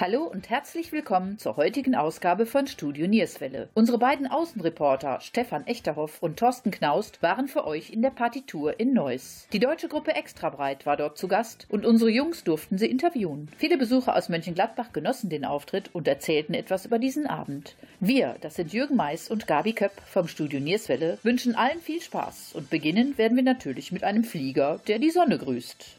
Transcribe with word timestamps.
Hallo 0.00 0.22
und 0.22 0.48
herzlich 0.48 0.92
willkommen 0.92 1.38
zur 1.38 1.56
heutigen 1.56 1.96
Ausgabe 1.96 2.46
von 2.46 2.68
Studio 2.68 3.08
Nierswelle. 3.08 3.68
Unsere 3.74 3.98
beiden 3.98 4.28
Außenreporter 4.28 5.18
Stefan 5.20 5.66
Echterhoff 5.66 6.22
und 6.22 6.38
Thorsten 6.38 6.70
Knaust 6.70 7.20
waren 7.20 7.48
für 7.48 7.66
euch 7.66 7.90
in 7.90 8.00
der 8.00 8.10
Partitur 8.10 8.78
in 8.78 8.92
Neuss. 8.92 9.48
Die 9.52 9.58
deutsche 9.58 9.88
Gruppe 9.88 10.14
Extrabreit 10.14 10.86
war 10.86 10.96
dort 10.96 11.18
zu 11.18 11.26
Gast 11.26 11.66
und 11.68 11.84
unsere 11.84 12.10
Jungs 12.10 12.44
durften 12.44 12.78
sie 12.78 12.86
interviewen. 12.86 13.50
Viele 13.58 13.76
Besucher 13.76 14.14
aus 14.14 14.28
Mönchengladbach 14.28 14.92
genossen 14.92 15.30
den 15.30 15.44
Auftritt 15.44 15.92
und 15.92 16.06
erzählten 16.06 16.54
etwas 16.54 16.86
über 16.86 17.00
diesen 17.00 17.26
Abend. 17.26 17.74
Wir, 17.98 18.36
das 18.40 18.54
sind 18.54 18.72
Jürgen 18.72 18.94
Mais 18.94 19.28
und 19.28 19.48
Gabi 19.48 19.72
Köpp 19.72 20.00
vom 20.06 20.28
Studio 20.28 20.60
Nierswelle, 20.60 21.18
wünschen 21.24 21.56
allen 21.56 21.80
viel 21.80 22.00
Spaß 22.00 22.52
und 22.54 22.70
beginnen 22.70 23.18
werden 23.18 23.36
wir 23.36 23.42
natürlich 23.42 23.90
mit 23.90 24.04
einem 24.04 24.22
Flieger, 24.22 24.78
der 24.86 25.00
die 25.00 25.10
Sonne 25.10 25.38
grüßt. 25.38 25.97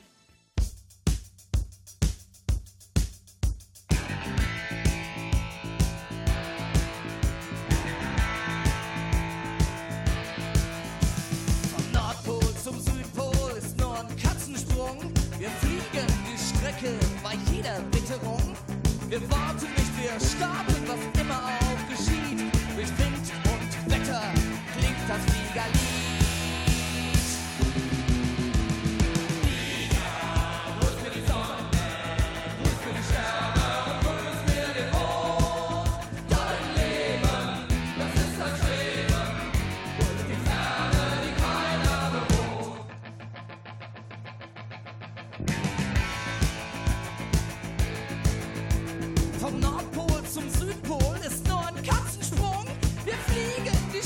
Wir 19.10 19.22
warten 19.32 19.68
nicht, 19.76 19.98
wir 19.98 20.20
starten, 20.20 20.69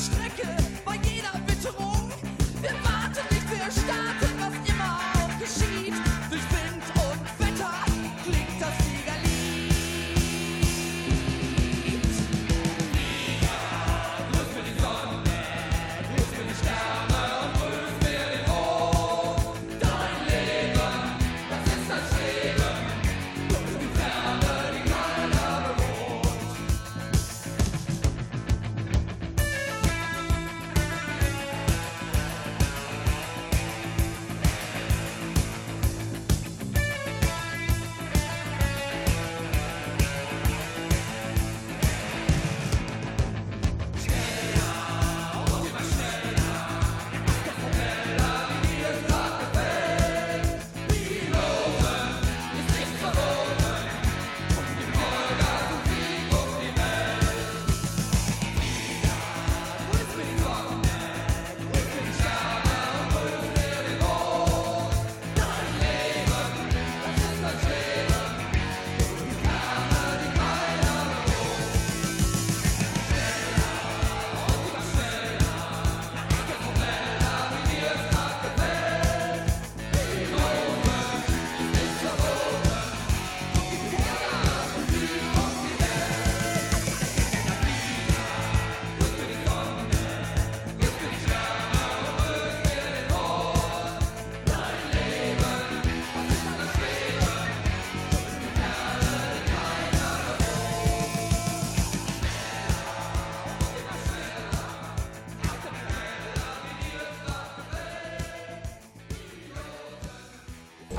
stick 0.04 0.40
it. 0.40 0.63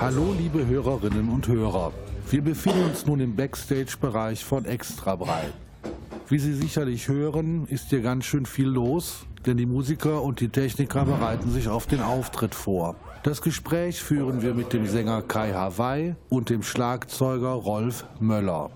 Hallo 0.04 0.34
liebe 0.36 0.66
Hörerinnen 0.66 1.30
und 1.30 1.48
Hörer. 1.48 1.90
Wir 2.28 2.42
befinden 2.42 2.90
uns 2.90 3.06
nun 3.06 3.20
im 3.20 3.34
Backstage-Bereich 3.36 4.44
von 4.44 4.66
Extra 4.66 5.16
Brei. 5.16 5.44
Wie 6.28 6.38
Sie 6.38 6.52
sicherlich 6.52 7.08
hören, 7.08 7.66
ist 7.68 7.88
hier 7.88 8.02
ganz 8.02 8.26
schön 8.26 8.44
viel 8.44 8.68
los, 8.68 9.24
denn 9.46 9.56
die 9.56 9.64
Musiker 9.64 10.22
und 10.22 10.40
die 10.40 10.50
Techniker 10.50 11.06
bereiten 11.06 11.50
sich 11.50 11.68
auf 11.68 11.86
den 11.86 12.02
Auftritt 12.02 12.54
vor. 12.54 12.96
Das 13.22 13.40
Gespräch 13.40 14.02
führen 14.02 14.42
wir 14.42 14.52
mit 14.52 14.74
dem 14.74 14.86
Sänger 14.86 15.22
Kai 15.22 15.54
Hawaii 15.54 16.16
und 16.28 16.50
dem 16.50 16.62
Schlagzeuger 16.62 17.52
Rolf 17.52 18.04
Möller. 18.20 18.68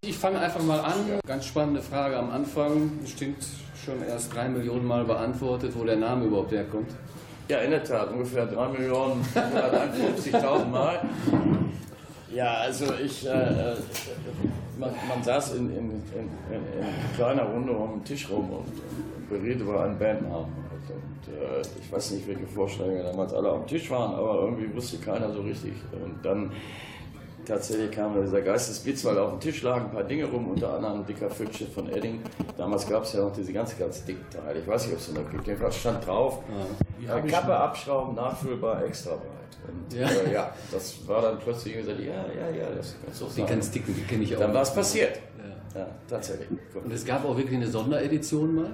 Ich 0.00 0.16
fange 0.16 0.38
einfach 0.38 0.62
mal 0.62 0.80
an. 0.80 0.94
Ganz 1.26 1.44
spannende 1.44 1.82
Frage 1.82 2.16
am 2.16 2.30
Anfang. 2.30 2.92
Bestimmt 3.02 3.44
schon 3.84 4.02
erst 4.08 4.34
drei 4.34 4.48
Millionen 4.48 4.86
Mal 4.86 5.04
beantwortet, 5.04 5.74
wo 5.76 5.84
der 5.84 5.96
Name 5.96 6.24
überhaupt 6.24 6.52
herkommt. 6.52 6.88
Ja, 7.48 7.58
in 7.58 7.70
der 7.70 7.84
Tat, 7.84 8.10
ungefähr 8.10 8.50
3.150.000 8.50 10.64
Mal. 10.70 11.00
Ja, 12.32 12.54
also 12.54 12.94
ich, 12.94 13.26
äh, 13.26 13.30
äh, 13.30 13.76
man, 14.78 14.90
man, 15.08 15.22
saß 15.22 15.56
in, 15.56 15.70
in, 15.70 15.76
in, 15.76 16.02
in, 16.50 16.62
kleiner 17.14 17.42
Runde 17.42 17.72
um 17.72 17.98
den 17.98 18.04
Tisch 18.04 18.30
rum 18.30 18.50
und, 18.50 18.68
und 18.68 19.28
beriet 19.28 19.60
über 19.60 19.84
einen 19.84 19.98
Bandnamen. 19.98 20.46
Und 20.46 21.34
äh, 21.34 21.60
ich 21.80 21.92
weiß 21.92 22.12
nicht, 22.12 22.26
welche 22.26 22.46
Vorschläge 22.46 23.02
damals 23.02 23.34
alle 23.34 23.50
am 23.50 23.66
Tisch 23.66 23.90
waren, 23.90 24.14
aber 24.14 24.40
irgendwie 24.42 24.74
wusste 24.74 24.96
keiner 24.98 25.30
so 25.32 25.42
richtig. 25.42 25.74
Und 25.92 26.24
dann 26.24 26.52
tatsächlich 27.44 27.90
kam 27.90 28.20
dieser 28.22 28.40
Geistesblitz, 28.40 29.04
weil 29.04 29.18
auf 29.18 29.30
dem 29.30 29.40
Tisch 29.40 29.62
lagen 29.62 29.86
ein 29.86 29.90
paar 29.90 30.04
Dinge 30.04 30.24
rum, 30.26 30.48
unter 30.48 30.74
anderem 30.74 31.00
ein 31.00 31.06
dicker 31.06 31.30
Filmschiff 31.30 31.72
von 31.72 31.88
Edding. 31.88 32.20
Damals 32.56 32.88
gab 32.88 33.04
es 33.04 33.12
ja 33.12 33.20
noch 33.20 33.32
diese 33.32 33.52
ganz, 33.52 33.76
ganz 33.78 34.04
dicken 34.04 34.24
Teile. 34.30 34.60
Ich 34.60 34.66
weiß 34.66 34.86
nicht, 34.86 34.94
ob 34.94 35.00
es 35.00 35.12
noch 35.12 35.30
gibt. 35.30 35.46
Jedenfalls 35.46 35.76
stand 35.76 36.06
drauf, 36.06 36.40
ja. 37.04 37.20
Kappe 37.20 37.56
abschrauben, 37.56 38.14
nachfüllbar, 38.14 38.84
extra 38.84 39.12
breit. 39.12 39.42
Und 39.68 39.96
ja. 39.96 40.08
Äh, 40.08 40.32
ja. 40.32 40.54
das 40.70 41.06
war 41.06 41.22
dann 41.22 41.38
plötzlich 41.38 41.74
gesagt, 41.74 42.00
ja, 42.00 42.06
ja, 42.06 42.50
ja, 42.50 42.70
das 42.74 42.96
kannst 43.04 43.20
du 43.20 43.26
Die 43.36 43.44
ganz 43.44 43.70
dicken, 43.70 43.94
die 43.94 44.02
kenne 44.02 44.24
ich 44.24 44.34
auch. 44.34 44.40
Dann 44.40 44.54
war 44.54 44.62
es 44.62 44.74
passiert. 44.74 45.20
Ja. 45.74 45.80
ja, 45.80 45.86
tatsächlich. 46.08 46.48
Und 46.74 46.92
es 46.92 47.04
gab 47.04 47.24
auch 47.24 47.36
wirklich 47.36 47.56
eine 47.56 47.68
Sonderedition 47.68 48.54
mal? 48.54 48.70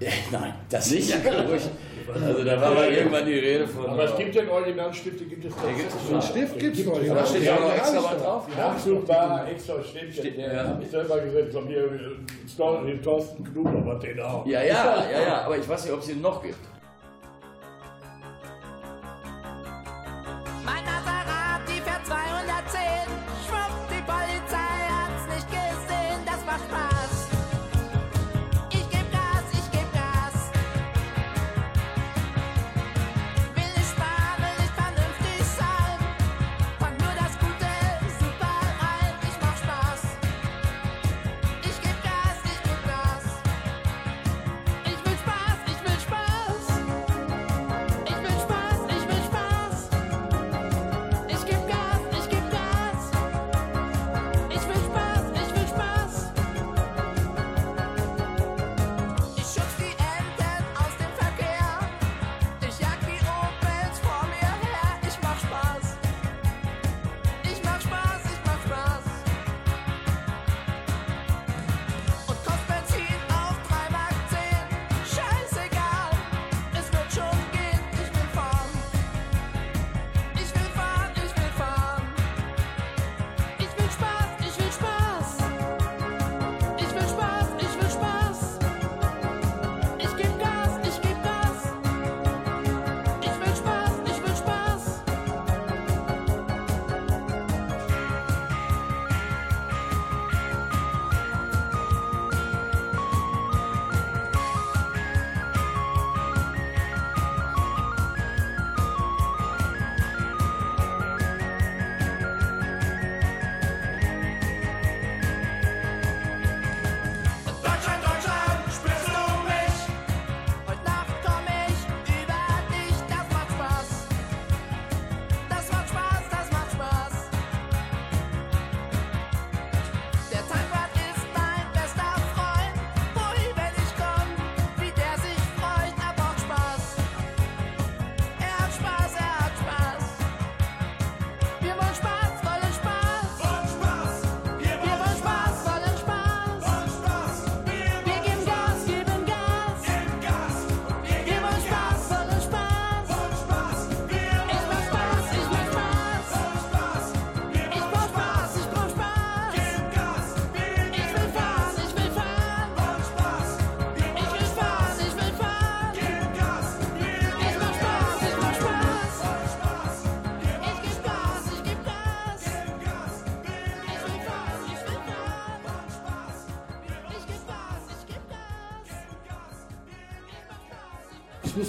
Nein, 0.30 0.54
das 0.70 0.90
nicht. 0.90 1.14
Also 1.14 2.44
da 2.44 2.60
war 2.60 2.74
mal 2.74 2.90
irgendwann 2.90 3.26
die 3.26 3.38
Rede 3.38 3.68
von. 3.68 3.86
Aber 3.86 4.04
es 4.04 4.16
gibt 4.16 4.34
ja 4.34 4.42
einen 4.42 4.50
Originalstift, 4.50 5.18
gibt 5.28 5.44
es 5.44 5.52
ja, 5.54 5.72
gibt 5.72 5.92
es 5.94 6.10
Einen 6.10 6.22
Stift 6.22 6.58
gibt 6.58 6.78
es 6.78 6.86
noch. 6.86 6.98
Da 7.14 7.26
steht 7.26 7.44
ja 7.44 7.56
auch 7.56 7.60
noch 7.60 7.74
extra 7.74 8.04
was 8.04 8.22
drauf. 8.22 8.48
Nachsuchbar, 8.56 9.48
extra 9.48 9.74
Stift. 9.82 10.38
Ja. 10.38 10.68
habe 10.68 10.82
ich 10.82 10.90
selber 10.90 11.20
gesagt, 11.20 11.44
ich 11.44 11.50
glaube 11.50 11.68
hier, 11.68 12.86
den 12.86 13.02
Thorsten 13.02 13.44
Knoblauch 13.44 13.94
hat 13.94 14.02
den 14.02 14.20
auch. 14.20 14.46
Ja, 14.46 14.62
ja, 14.62 15.04
ja, 15.10 15.20
ja, 15.20 15.40
aber 15.42 15.58
ich 15.58 15.68
weiß 15.68 15.84
nicht, 15.84 15.92
ob 15.92 16.00
es 16.00 16.08
ihn 16.08 16.20
noch 16.22 16.42
gibt. 16.42 16.58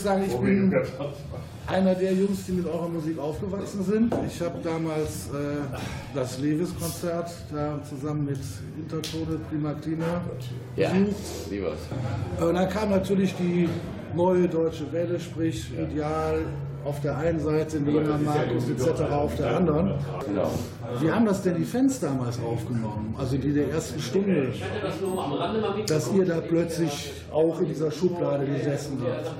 Muss 0.01 0.03
sagen, 0.03 0.23
ich 0.27 0.35
bin 0.37 0.73
einer 1.67 1.95
der 1.95 2.13
Jungs, 2.13 2.45
die 2.47 2.53
mit 2.53 2.65
eurer 2.65 2.87
Musik 2.89 3.17
aufgewachsen 3.19 3.83
sind. 3.83 4.13
Ich 4.27 4.41
habe 4.41 4.59
damals 4.63 5.27
äh, 5.27 5.61
das 6.13 6.39
Levis-Konzert 6.39 7.31
da 7.53 7.79
zusammen 7.87 8.25
mit 8.25 8.39
Intertone 8.77 9.39
Prima 9.49 9.73
Klima 9.73 10.21
Ja, 10.75 10.89
besucht. 10.89 11.51
lieber. 11.51 11.73
Und 12.45 12.55
dann 12.55 12.69
kam 12.69 12.89
natürlich 12.89 13.35
die 13.35 13.69
neue 14.15 14.47
deutsche 14.47 14.91
Welle, 14.91 15.19
sprich 15.19 15.71
Ideal 15.73 16.39
auf 16.83 16.99
der 17.01 17.15
einen 17.17 17.39
Seite, 17.39 17.79
Nina, 17.79 18.17
Markus 18.17 18.67
etc. 18.69 19.01
auf 19.11 19.35
der 19.35 19.55
anderen. 19.57 19.93
Genau. 20.25 20.49
Wie 20.99 21.11
haben 21.11 21.25
das 21.25 21.41
denn 21.43 21.55
die 21.57 21.63
Fans 21.63 21.99
damals 21.99 22.39
aufgenommen? 22.39 23.15
Also 23.17 23.37
die 23.37 23.53
der 23.53 23.69
ersten 23.69 23.99
Stunde, 23.99 24.51
dass 25.87 26.11
ihr 26.13 26.25
da 26.25 26.41
plötzlich 26.41 27.13
auch 27.31 27.59
in 27.61 27.67
dieser 27.67 27.91
Schublade 27.91 28.45
gesessen 28.45 29.01
habt. 29.01 29.39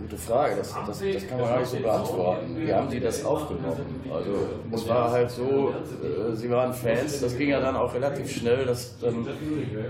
Gute 0.00 0.16
Frage, 0.16 0.56
das, 0.56 0.74
das, 0.86 1.00
das 1.00 1.28
kann 1.28 1.40
man 1.40 1.48
gar 1.48 1.60
nicht 1.60 1.70
so 1.70 1.76
beantworten. 1.78 2.56
Wie 2.56 2.72
haben 2.72 2.90
die 2.90 3.00
das 3.00 3.24
aufgenommen? 3.24 4.00
Also 4.12 4.30
es 4.72 4.88
war 4.88 5.10
halt 5.10 5.30
so, 5.30 5.72
äh, 5.72 6.34
sie 6.34 6.50
waren 6.50 6.72
Fans, 6.72 7.20
das 7.20 7.36
ging 7.36 7.50
ja 7.50 7.60
dann 7.60 7.76
auch 7.76 7.92
relativ 7.92 8.30
schnell, 8.30 8.64
dass 8.64 8.98
dann, 8.98 9.26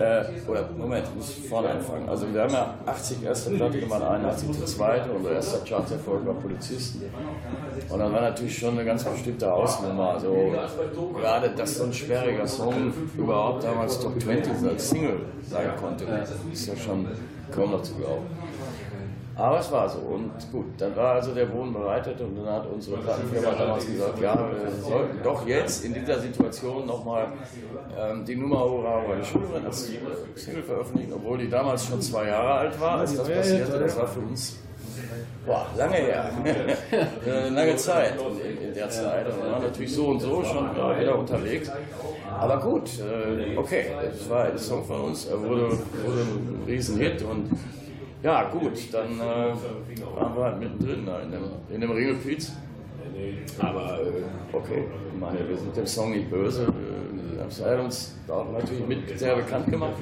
äh, 0.00 0.24
oder 0.50 0.68
Moment, 0.76 1.06
ich 1.08 1.14
muss 1.14 1.48
vorne 1.48 1.68
anfangen. 1.70 2.08
Also 2.08 2.32
wir 2.32 2.42
haben 2.42 2.52
ja 2.52 2.74
80 2.86 3.22
erste 3.22 3.50
Platte 3.50 3.78
gemacht, 3.78 4.02
81 4.02 4.48
die 4.50 4.64
zweite, 4.64 5.10
unser 5.10 5.32
erster 5.32 5.64
Charterfolg 5.64 6.26
war 6.26 6.34
Polizisten. 6.34 7.02
Und 7.88 7.98
dann 7.98 8.12
war 8.12 8.20
natürlich 8.20 8.58
schon 8.58 8.70
eine 8.70 8.84
ganz 8.84 9.04
bestimmte 9.04 9.48
Hausnummer. 9.50 10.10
Also 10.14 10.55
gerade, 11.16 11.50
dass 11.50 11.76
so 11.76 11.84
ein 11.84 11.92
sperriger 11.92 12.46
Song 12.46 12.92
überhaupt 13.16 13.64
damals 13.64 14.00
Top 14.00 14.20
20 14.20 14.68
als 14.68 14.90
Single 14.90 15.20
sein 15.48 15.70
konnte, 15.80 16.04
ist 16.52 16.66
ja 16.66 16.76
schon 16.76 17.06
kaum 17.54 17.72
noch 17.72 17.82
zu 17.82 17.94
glauben. 17.94 18.26
Aber 19.36 19.60
es 19.60 19.70
war 19.70 19.86
so. 19.86 19.98
Und 19.98 20.30
gut, 20.50 20.64
dann 20.78 20.96
war 20.96 21.16
also 21.16 21.34
der 21.34 21.44
Boden 21.44 21.72
bereitet 21.74 22.18
und 22.22 22.36
dann 22.36 22.46
hat 22.46 22.66
unsere 22.66 22.96
Plattenfirma 22.96 23.50
damals 23.50 23.86
gesagt, 23.86 24.18
ja, 24.20 24.34
wir 24.34 24.70
sollten 24.82 25.22
doch 25.22 25.46
jetzt 25.46 25.84
in 25.84 25.92
dieser 25.92 26.18
Situation 26.20 26.86
nochmal 26.86 27.28
ähm, 27.98 28.24
die 28.24 28.34
Nummer 28.34 28.60
Hurra 28.60 29.02
Hurra 29.02 29.22
Schülerin 29.22 29.66
als 29.66 29.90
Single 30.36 30.62
veröffentlichen, 30.62 31.12
obwohl 31.12 31.36
die 31.36 31.50
damals 31.50 31.86
schon 31.86 32.00
zwei 32.00 32.28
Jahre 32.28 32.54
alt 32.54 32.80
war, 32.80 33.00
als 33.00 33.14
das 33.14 33.28
passierte. 33.28 33.78
Das 33.78 33.98
war 33.98 34.06
für 34.06 34.20
uns 34.20 34.58
boah, 35.46 35.66
lange 35.76 35.94
her. 35.96 36.30
Eine 37.24 37.48
lange 37.54 37.76
Zeit 37.76 38.14
in, 38.62 38.74
der 38.74 38.88
Zeit. 38.88 39.26
Und 39.26 39.42
wir 39.42 39.50
waren 39.52 39.62
natürlich 39.62 39.94
so 39.94 40.06
und 40.08 40.20
so 40.20 40.44
schon 40.44 40.70
wieder 40.74 41.18
unterwegs. 41.18 41.70
Aber 42.38 42.58
gut, 42.58 42.90
äh, 43.00 43.56
okay, 43.56 43.86
es 44.12 44.28
war 44.28 44.44
ein 44.44 44.58
Song 44.58 44.84
von 44.84 45.00
uns, 45.02 45.26
er 45.26 45.40
wurde, 45.40 45.70
wurde 45.70 46.20
ein 46.22 46.62
Riesenhit 46.66 47.22
und 47.22 47.50
ja, 48.22 48.44
gut, 48.50 48.92
dann 48.92 49.20
äh, 49.20 49.22
waren 49.22 50.36
wir 50.36 50.44
halt 50.44 50.58
mittendrin 50.58 51.08
in 51.24 51.30
dem, 51.30 51.44
in 51.70 51.80
dem 51.80 51.90
Ringelpiez. 51.90 52.52
Aber 53.58 54.00
äh, 54.00 54.56
okay, 54.56 54.84
ich 55.12 55.20
meine, 55.20 55.48
wir 55.48 55.56
sind 55.56 55.76
dem 55.76 55.86
Song 55.86 56.10
nicht 56.10 56.30
böse. 56.30 56.64
Äh, 56.64 57.44
Das 57.44 57.64
hat 57.64 57.78
uns 57.78 58.16
auch 58.28 58.50
natürlich 58.52 58.86
mit 58.86 59.18
sehr 59.18 59.36
bekannt 59.36 59.70
gemacht, 59.70 59.94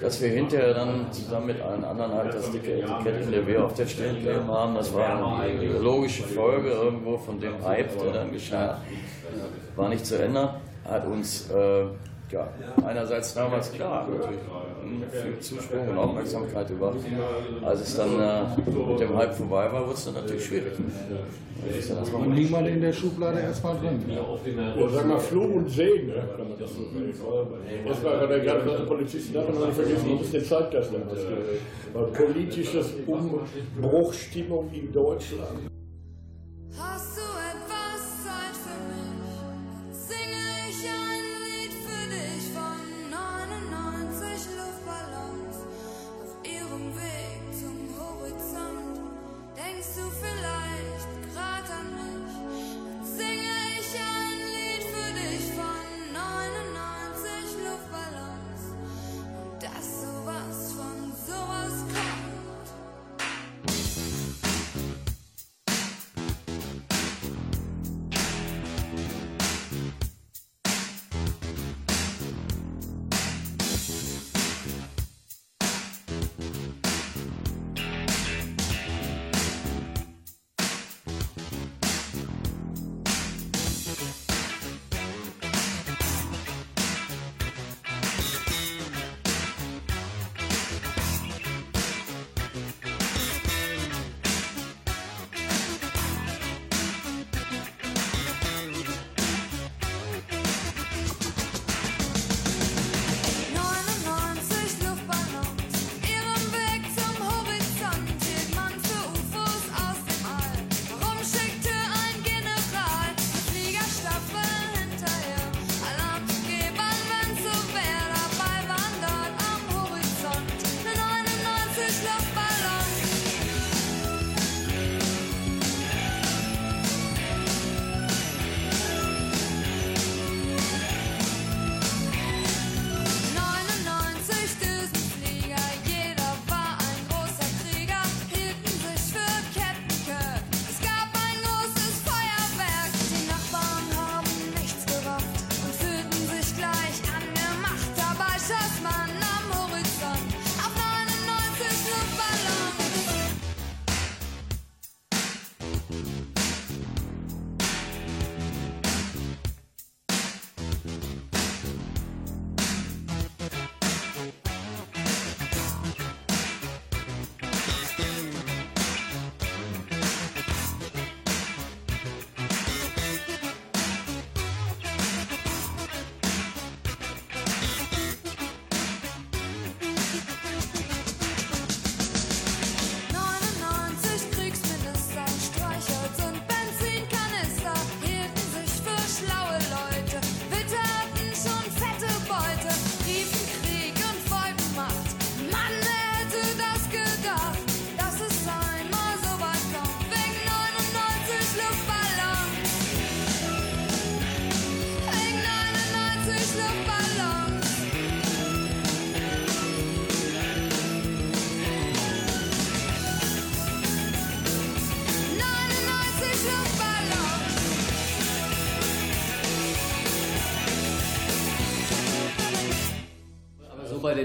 dass 0.00 0.20
wir 0.20 0.28
hinterher 0.28 0.74
dann 0.74 1.12
zusammen 1.12 1.46
mit 1.46 1.60
allen 1.60 1.84
anderen 1.84 2.12
halt 2.12 2.34
das 2.34 2.50
dicke 2.50 2.82
Etikett 2.82 3.22
in 3.22 3.30
der 3.30 3.46
Wehr 3.46 3.64
auf 3.64 3.74
der 3.74 3.86
Stirn 3.86 4.20
kleben 4.20 4.48
haben. 4.48 4.74
Das 4.74 4.92
war 4.92 5.40
eine 5.40 5.78
logische 5.78 6.24
Folge 6.24 6.70
irgendwo 6.70 7.16
von 7.18 7.40
dem 7.40 7.64
Hype, 7.64 7.98
der 7.98 8.12
dann 8.12 8.32
geschah. 8.32 8.80
War 9.76 9.88
nicht 9.88 10.04
zu 10.04 10.22
ändern. 10.22 10.56
Hat 10.84 11.06
uns 11.06 11.50
äh, 11.50 11.84
ja, 12.30 12.48
einerseits 12.84 13.34
damals 13.34 13.72
klar 13.72 14.06
natürlich 14.08 14.40
viel 15.10 15.38
Zuspruch 15.40 15.88
und 15.88 15.98
Aufmerksamkeit 15.98 16.70
über. 16.70 16.94
Als 17.62 17.80
es 17.80 17.96
dann 17.96 18.20
äh, 18.20 18.42
mit 18.90 19.00
dem 19.00 19.16
Hype 19.16 19.34
vorbei 19.34 19.72
war, 19.72 19.82
wurde 19.82 19.94
es 19.94 20.04
dann 20.04 20.14
natürlich 20.14 20.44
schwierig. 20.44 20.72
Erstmal 21.66 22.22
Und 22.22 22.36
liegt 22.36 22.50
man 22.50 22.66
in 22.66 22.80
der 22.80 22.92
Schublade 22.92 23.40
erstmal 23.40 23.76
drin. 23.78 24.02
Ja, 24.08 24.88
sag 24.88 25.06
mal, 25.06 25.18
Fluch 25.18 25.54
und 25.54 25.70
Segen, 25.70 26.08
ne? 26.08 26.28
kann 26.36 26.48
man 26.48 26.58
das 26.58 26.70
so 26.70 26.82
sagen. 26.82 27.86
Erstmal 27.86 28.20
hat 28.20 28.30
er 28.30 28.40
gerade 28.40 28.66
was 28.66 28.86
Polizisten 28.86 29.34
davon 29.34 29.54
noch 29.54 29.66
nicht 29.66 29.76
vergessen, 29.76 30.10
ein 30.10 30.18
bisschen 30.18 30.44
Zeitgeist 30.44 30.90
noch. 30.92 32.12
Politisches 32.12 32.94
Umbruchstimmung 33.06 34.70
in 34.72 34.92
Deutschland. 34.92 35.73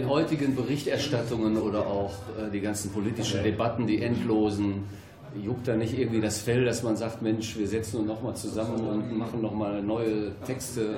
Heutigen 0.10 0.56
Berichterstattungen 0.56 1.58
oder 1.58 1.88
auch 1.88 2.12
äh, 2.38 2.52
die 2.52 2.60
ganzen 2.60 2.92
politischen 2.92 3.44
Debatten, 3.44 3.88
die 3.88 4.02
endlosen, 4.02 4.84
juckt 5.42 5.68
da 5.68 5.76
nicht 5.76 5.98
irgendwie 5.98 6.22
das 6.22 6.40
Fell, 6.40 6.66
dass 6.66 6.84
man 6.84 6.98
sagt, 6.98 7.22
Mensch, 7.22 7.58
wir 7.58 7.68
setzen 7.68 8.00
uns 8.00 8.08
nochmal 8.08 8.36
zusammen 8.36 8.88
und 8.88 9.18
machen 9.18 9.42
nochmal 9.42 9.82
neue 9.82 10.32
Texte? 10.46 10.98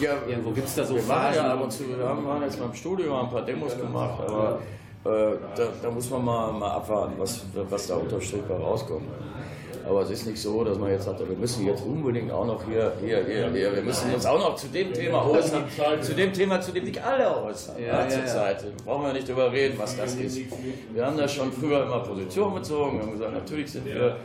Ja, 0.00 0.14
Irgendwo 0.28 0.50
gibt 0.50 0.68
es 0.68 0.74
da 0.76 0.84
so 0.84 0.94
wir 0.94 1.08
waren 1.08 1.34
ja 1.34 1.42
ab 1.42 1.48
Phasen? 1.50 1.62
und 1.64 1.72
zu, 1.72 1.98
wir 1.98 2.08
haben 2.08 2.24
waren 2.24 2.42
jetzt 2.42 2.58
mal 2.58 2.66
im 2.66 2.74
Studio, 2.74 3.16
haben 3.16 3.26
ein 3.26 3.32
paar 3.32 3.44
Demos 3.44 3.76
gemacht, 3.76 4.20
aber 4.26 4.60
äh, 5.04 5.36
da, 5.56 5.68
da 5.82 5.90
muss 5.90 6.08
man 6.10 6.24
mal, 6.24 6.52
mal 6.52 6.70
abwarten, 6.70 7.14
was, 7.18 7.44
was 7.68 7.86
da 7.86 7.96
unterm 7.96 8.20
Strich 8.20 8.42
rauskommt. 8.48 9.06
Aber 9.88 10.02
es 10.02 10.10
ist 10.10 10.26
nicht 10.26 10.40
so, 10.40 10.64
dass 10.64 10.78
man 10.78 10.90
jetzt 10.90 11.04
sagt, 11.04 11.20
wir 11.20 11.36
müssen 11.36 11.64
jetzt 11.66 11.82
unbedingt 11.84 12.32
auch 12.32 12.44
noch 12.44 12.64
hier, 12.66 12.92
hier, 13.00 13.24
hier, 13.24 13.50
hier, 13.52 13.74
wir 13.76 13.82
müssen 13.82 14.12
uns 14.12 14.26
auch 14.26 14.38
noch 14.38 14.56
zu 14.56 14.66
dem 14.68 14.92
Thema 14.92 15.24
äußern, 15.30 15.64
zu 16.00 16.14
dem 16.14 16.32
Thema, 16.32 16.60
zu 16.60 16.72
dem 16.72 16.84
sich 16.86 17.02
alle 17.02 17.44
äußern, 17.44 17.76
Ja, 17.80 17.86
ja, 17.86 18.02
ja, 18.02 18.08
zurzeit. 18.10 18.64
Brauchen 18.84 19.06
wir 19.06 19.12
nicht 19.12 19.28
drüber 19.28 19.52
reden, 19.52 19.78
was 19.78 19.96
das 19.96 20.14
ist. 20.16 20.40
Wir 20.92 21.06
haben 21.06 21.16
da 21.16 21.28
schon 21.28 21.52
früher 21.52 21.84
immer 21.84 22.00
Position 22.00 22.54
bezogen, 22.54 22.98
wir 22.98 23.06
haben 23.06 23.12
gesagt, 23.12 23.32
natürlich 23.34 23.70
sind 23.70 23.86
wir 23.86 24.16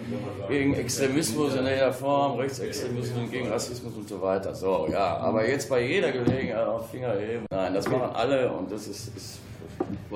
gegen 0.49 0.73
Extremismus 0.73 1.55
in 1.55 1.65
jeder 1.65 1.93
Form, 1.93 2.39
Rechtsextremismus, 2.39 3.29
gegen 3.29 3.47
Rassismus 3.49 3.93
und 3.95 4.09
so 4.09 4.21
weiter. 4.21 4.55
So, 4.55 4.87
ja, 4.91 5.17
aber 5.17 5.47
jetzt 5.47 5.69
bei 5.69 5.85
jeder 5.85 6.11
Gelegenheit 6.11 6.67
auf 6.67 6.89
Finger 6.89 7.13
heben, 7.19 7.45
nein, 7.51 7.73
das 7.73 7.87
machen 7.87 8.09
alle 8.13 8.51
und 8.51 8.71
das 8.71 8.87
ist, 8.87 9.15
ist 9.15 9.39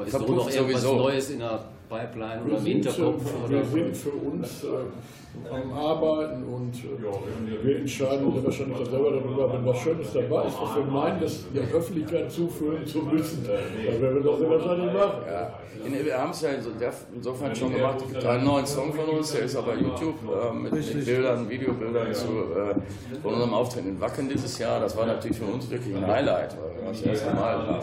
Ist 0.05 0.13
da 0.13 0.19
noch 0.19 0.27
irgendwas 0.29 0.53
sowieso. 0.55 0.95
Neues 0.95 1.29
in 1.29 1.39
der 1.39 1.59
Pipeline 1.89 2.41
oder 2.43 2.51
Wir 2.51 2.57
im 2.57 2.63
sind, 2.63 2.73
Hinterkopf? 2.85 3.23
äh, 3.25 3.45
Oder? 3.45 3.49
wir 3.51 3.65
sind 3.65 3.97
für 3.97 4.09
uns 4.11 4.63
äh, 4.63 5.49
am 5.51 5.73
Arbeiten 5.73 6.43
und 6.45 6.73
äh, 6.75 7.63
wir 7.65 7.77
entscheiden 7.79 8.25
uns 8.27 8.43
wahrscheinlich 8.45 8.77
auch 8.77 8.85
selber 8.89 9.11
darüber, 9.11 9.53
wenn 9.53 9.65
was 9.65 9.77
Schönes 9.79 10.13
dabei 10.13 10.47
ist, 10.47 10.55
was 10.61 10.75
wir 10.77 10.83
meinen, 10.85 11.19
das 11.21 11.43
der 11.53 11.63
Öffentlichkeit 11.77 12.31
zuführen 12.31 12.85
zu 12.85 12.99
müssen. 12.99 13.45
Dann 13.45 14.01
werden 14.01 14.23
wir 14.23 14.31
das 14.31 14.39
sehr 14.39 14.49
wahrscheinlich 14.49 14.93
machen. 14.93 15.21
Ja, 15.27 15.59
in, 15.85 16.05
wir 16.05 16.17
haben 16.17 16.31
es 16.31 16.41
ja 16.41 16.49
inso- 16.51 16.71
insofern 17.13 17.55
schon 17.55 17.73
gemacht. 17.73 17.97
Es 17.99 18.13
gibt 18.13 18.25
einen 18.25 18.45
neuen 18.45 18.65
Song 18.65 18.93
von 18.93 19.05
uns, 19.17 19.31
der 19.33 19.41
ist 19.41 19.55
aber 19.57 19.75
YouTube 19.75 20.15
äh, 20.23 20.53
mit, 20.53 20.71
mit 20.73 21.05
Bildern, 21.05 21.49
Videobildern 21.49 22.13
zu, 22.13 22.27
äh, 22.27 22.75
von 23.21 23.33
unserem 23.33 23.53
Auftreten 23.53 23.89
in 23.89 24.01
Wacken 24.01 24.29
dieses 24.29 24.57
Jahr. 24.57 24.79
Das 24.79 24.95
war 24.97 25.05
natürlich 25.05 25.37
für 25.37 25.45
uns 25.45 25.69
wirklich 25.69 25.95
ein 25.95 26.07
Highlight, 26.07 26.55
weil 26.57 26.81
wir 26.85 26.91
das 26.91 27.01
erste 27.01 27.33
Mal 27.35 27.57
waren. 27.67 27.81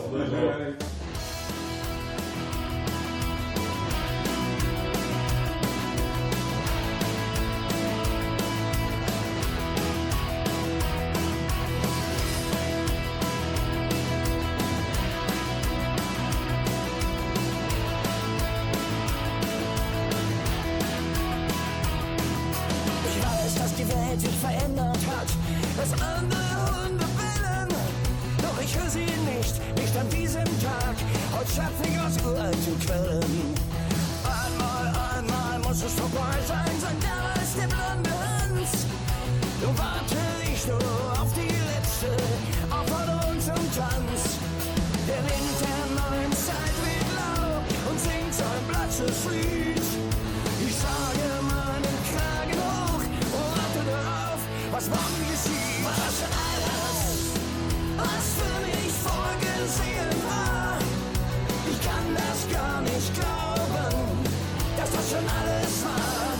Alles 65.39 65.75
war. 65.85 66.33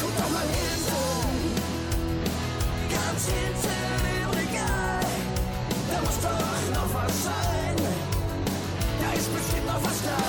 Guck 0.00 0.12
doch 0.16 0.30
mal 0.30 0.48
hinten, 0.56 1.50
ganz 2.90 3.22
hinten 3.26 4.02
im 4.22 4.30
Regal. 4.30 5.06
Da 5.90 5.96
muss 6.00 6.18
doch 6.22 6.60
noch 6.76 6.90
was 6.94 7.14
sein. 7.24 7.76
Da 9.00 9.08
ist 9.18 9.30
bestimmt 9.34 9.66
noch 9.66 9.82
was 9.82 9.98
da. 10.08 10.20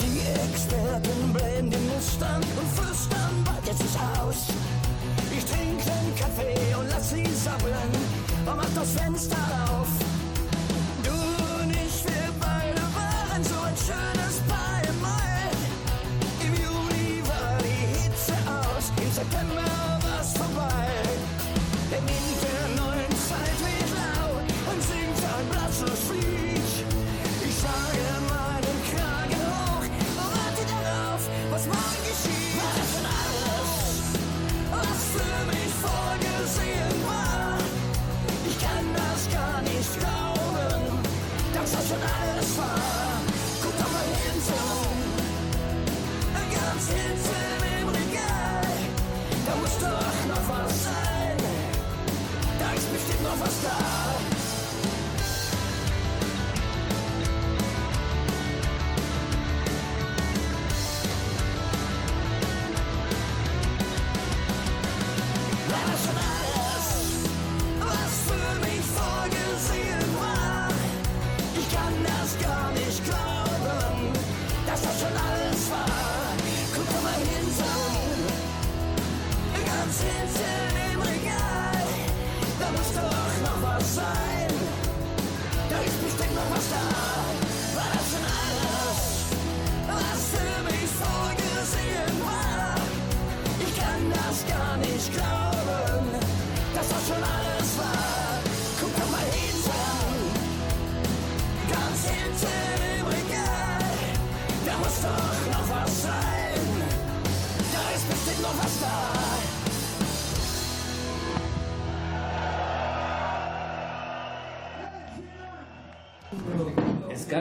Die 0.00 0.20
Experten 0.46 1.32
blähen 1.32 1.70
den 1.70 1.84
Mustern 1.88 2.42
und 2.42 2.68
flüstern, 2.76 3.44
bald 3.44 3.66
jetzt 3.66 3.82
ist 3.82 3.98
aus. 4.20 4.40
Ich 5.36 5.44
trinke 5.44 5.90
einen 5.92 6.14
Kaffee 6.16 6.74
und 6.78 6.88
lass 6.90 7.10
sie 7.10 7.24
sabbeln 7.24 7.92
und 8.46 8.56
mach 8.56 8.74
das 8.74 8.90
Fenster 8.90 9.36
auf. 9.70 10.07
Bestimmt 53.68 53.97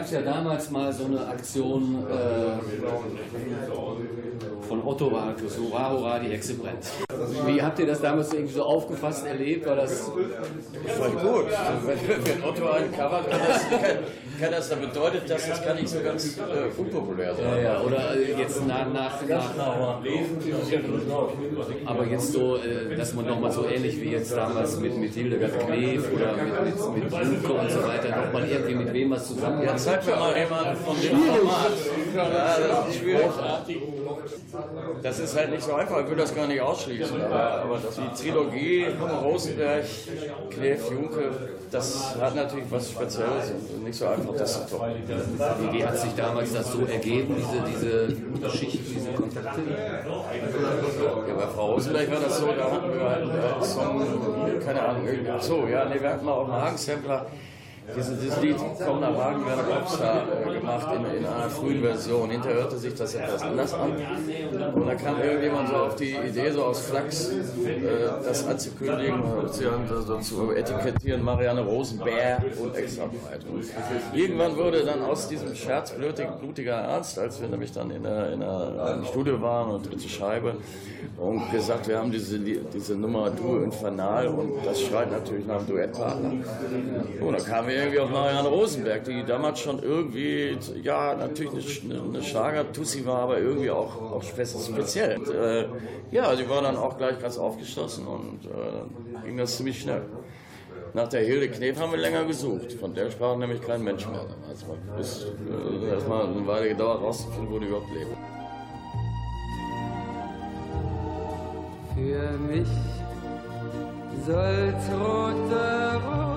Es 0.08 0.14
gab 0.14 0.24
ja 0.24 0.32
damals 0.32 0.72
mal 0.72 0.94
so 0.94 1.04
eine 1.04 1.28
Aktion 1.28 2.02
äh, 2.10 2.54
von 4.66 4.82
Otto 4.88 5.12
Walkes, 5.12 5.58
Hurra, 5.58 5.92
hurra, 5.92 6.20
die 6.20 6.30
Hexe 6.30 6.54
brennt. 6.54 6.86
Wie 7.46 7.62
habt 7.62 7.78
ihr 7.80 7.88
das 7.88 8.00
damals 8.00 8.32
irgendwie 8.32 8.54
so 8.54 8.64
aufgefasst, 8.64 9.26
erlebt? 9.26 9.66
War 9.66 9.76
das 9.76 10.04
Voll 10.04 11.12
gut. 11.12 11.48
Wenn, 11.86 12.42
Otto 12.42 12.70
einen 12.70 12.90
covert, 12.94 13.30
kann 13.30 13.40
das, 13.50 13.70
kann, 13.70 13.80
kann 14.40 14.52
das 14.52 14.70
dann 14.70 14.82
bedeutet, 14.82 15.30
dass 15.30 15.48
das 15.48 15.64
gar 15.64 15.74
nicht 15.74 15.90
so 15.90 16.00
ganz 16.02 16.38
äh, 16.38 16.80
unpopulär 16.80 17.36
sein. 17.36 17.46
ja, 17.46 17.58
ja, 17.58 17.82
oder 17.82 18.16
äh, 18.16 18.40
jetzt 18.40 18.66
nach, 18.68 18.92
nach, 18.92 19.28
nach 19.28 19.52
aber 21.86 22.06
jetzt 22.06 22.32
so, 22.34 22.58
äh, 22.58 22.96
dass 22.96 23.14
man 23.14 23.26
nochmal 23.26 23.52
so 23.52 23.68
ähnlich 23.68 24.00
wie 24.02 24.12
jetzt 24.12 24.36
damals 24.36 24.80
mit, 24.80 24.98
mit 24.98 25.14
Hildegard 25.14 25.60
Knef 25.60 26.12
oder 26.14 26.34
mit, 26.34 26.66
mit, 26.66 27.04
mit 27.04 27.44
Luke 27.44 27.54
und 27.54 27.72
so 27.72 27.84
weiter 27.84 28.16
nochmal 28.16 28.48
irgendwie 28.50 28.76
mit 28.76 28.94
wem 28.94 29.12
was 29.12 29.28
zusammen 29.28 29.64
Ja, 29.64 29.76
zeig 29.76 30.06
mir 30.06 30.16
mal 30.16 30.38
jemanden 30.38 30.76
von 30.78 30.96
dem 31.02 31.18
Format. 31.18 31.72
Ja, 32.16 32.30
das 32.30 32.90
ist 32.90 33.00
schwierig. 33.00 33.26
Das 35.04 35.20
ist 35.20 35.36
halt 35.36 35.52
nicht 35.52 35.64
so 35.64 35.74
einfach, 35.74 36.02
ich 36.02 36.10
will 36.10 36.18
das 36.18 36.34
gar 36.34 36.48
nicht 36.48 36.62
ausschließen. 36.62 37.22
Aber, 37.22 37.80
die 37.80 38.24
Trilogie 38.24 38.86
Rosenberg, 39.24 39.86
Knef, 40.50 40.92
Junke, 40.92 41.32
das 41.72 42.16
hat 42.20 42.36
natürlich 42.36 42.66
was 42.70 42.92
Spezielles 42.92 43.52
und 43.74 43.84
nicht 43.84 43.98
so 43.98 44.08
einfach, 44.08 44.34
das 44.36 44.68
zu 44.68 44.78
toppen. 44.78 44.94
Wie, 45.72 45.86
hat 45.86 45.98
sich 45.98 46.14
damals 46.16 46.54
das 46.54 46.72
so 46.72 46.86
ergeben, 46.86 47.36
diese, 47.38 47.62
diese 47.64 48.42
Geschichte, 48.42 48.80
diese 48.80 49.12
Kontakte? 49.12 49.62
Ja, 51.28 51.34
bei 51.34 51.48
Frau 51.48 51.74
Rosenberg 51.74 52.12
war 52.12 52.20
das 52.20 52.40
so, 52.40 52.48
da 52.48 52.72
hatten 52.72 52.94
wir 52.94 53.10
halt 53.10 53.24
einen 53.24 53.64
Song, 53.64 54.06
keine 54.64 54.82
Ahnung, 54.82 55.08
irgendwie. 55.08 55.32
So, 55.40 55.68
ja, 55.68 55.86
nee, 55.86 56.00
wir 56.00 56.10
hatten 56.10 56.26
mal 56.26 56.34
auch 56.34 56.50
einen 56.50 56.62
Hagen-Sampler. 56.62 57.28
Dieses, 57.96 58.20
dieses 58.20 58.42
Lied 58.42 58.58
Komm 58.86 59.00
nach 59.00 59.18
Wagenwerder 59.18 59.64
Popstar 59.64 60.24
äh, 60.46 60.60
gemacht 60.60 60.88
in, 60.96 61.18
in 61.20 61.26
einer 61.26 61.50
frühen 61.50 61.82
Version. 61.82 62.30
Hinterher 62.30 62.62
hörte 62.62 62.78
sich 62.78 62.94
das 62.94 63.16
etwas 63.16 63.42
anders 63.42 63.74
an. 63.74 63.92
Und 64.74 64.88
da 64.88 64.96
kam 64.96 65.22
irgendjemand 65.22 65.70
so 65.70 65.76
auf 65.76 65.96
die 65.96 66.12
Idee, 66.12 66.52
so 66.52 66.64
aus 66.64 66.82
Flachs, 66.82 67.30
äh, 67.30 67.42
das 68.24 68.46
anzukündigen, 68.46 69.20
äh, 69.20 70.02
so 70.06 70.18
zu 70.20 70.52
etikettieren, 70.52 71.24
Marianne 71.24 71.62
Rosenberg 71.62 72.44
und 72.62 72.76
extra 72.76 73.06
breit. 73.06 73.46
Irgendwann 74.14 74.58
wurde 74.58 74.84
dann 74.84 75.02
aus 75.04 75.28
diesem 75.28 75.56
Scherz 75.56 75.94
blutiger, 76.40 76.76
Ernst, 76.76 77.18
als 77.20 77.42
wir 77.42 77.48
nämlich 77.48 77.72
dann 77.72 77.92
in 77.92 78.04
der, 78.04 78.34
in 78.34 78.40
der 78.42 78.98
im 78.98 79.06
Studio 79.06 79.42
waren 79.42 79.72
und 79.72 79.90
dritte 79.90 80.10
Scheibe 80.10 80.56
und 81.18 81.52
gesagt, 81.52 81.88
wir 81.88 81.98
haben 81.98 82.12
diese, 82.12 82.40
diese 82.40 82.96
Nummer 82.96 83.30
Duo 83.32 83.58
Infernal 83.60 84.28
und 84.28 84.66
das 84.66 84.82
schreit 84.82 85.12
natürlich 85.12 85.46
nach 85.46 85.58
einem 85.58 85.68
Duettpartner. 85.68 86.32
Und 87.22 87.34
dann 87.34 87.46
kamen 87.46 87.68
wir 87.68 87.77
irgendwie 87.78 88.00
auf 88.00 88.10
Marianne 88.10 88.48
Rosenberg, 88.50 89.04
die 89.04 89.24
damals 89.24 89.60
schon 89.60 89.82
irgendwie, 89.82 90.58
ja, 90.82 91.16
natürlich 91.16 91.84
eine, 91.84 92.02
eine 92.02 92.24
Schlager-Tussi 92.24 93.06
war, 93.06 93.20
aber 93.20 93.40
irgendwie 93.40 93.72
auch, 93.72 94.02
auch 94.12 94.24
speziell. 94.24 95.18
Und, 95.18 95.30
äh, 95.34 95.66
ja, 96.12 96.36
sie 96.36 96.50
war 96.50 96.62
dann 96.62 96.78
auch 96.78 96.98
gleich 96.98 97.20
ganz 97.20 97.38
aufgeschlossen 97.38 98.08
und 98.08 98.46
äh, 98.46 99.26
ging 99.26 99.38
das 99.38 99.58
ziemlich 99.58 99.82
schnell. 99.82 100.04
Nach 100.94 101.08
der 101.08 101.22
Hilde 101.22 101.50
Knef 101.50 101.80
haben 101.80 101.92
wir 101.92 102.00
länger 102.00 102.26
gesucht. 102.26 102.74
Von 102.74 102.96
der 102.96 103.12
sprach 103.12 103.36
nämlich 103.38 103.62
kein 103.62 103.84
Mensch 103.84 104.08
mehr. 104.08 104.26
Also 104.48 104.78
bis 104.98 105.26
äh, 105.26 105.90
erstmal 105.90 106.26
eine 106.26 106.48
Weile 106.48 106.70
gedauert, 106.70 107.02
rauszufinden, 107.02 107.52
wo 107.52 107.60
die 107.60 107.68
überhaupt 107.68 107.94
lebt. 107.94 108.18
Für 111.94 112.38
mich 112.38 112.68
soll's 114.26 114.90
rote 114.92 116.37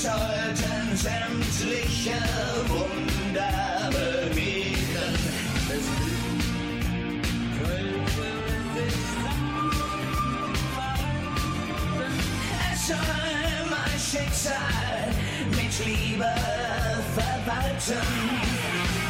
sollten 0.02 0.96
sämtliche 0.96 2.18
Wunder 2.66 3.72
verhalten. 3.92 5.14
Es 12.72 12.86
soll 12.88 12.96
mein 13.70 13.98
Schicksal 13.98 15.08
mit 15.50 15.86
Liebe 15.86 16.34
verwalten. 17.14 19.01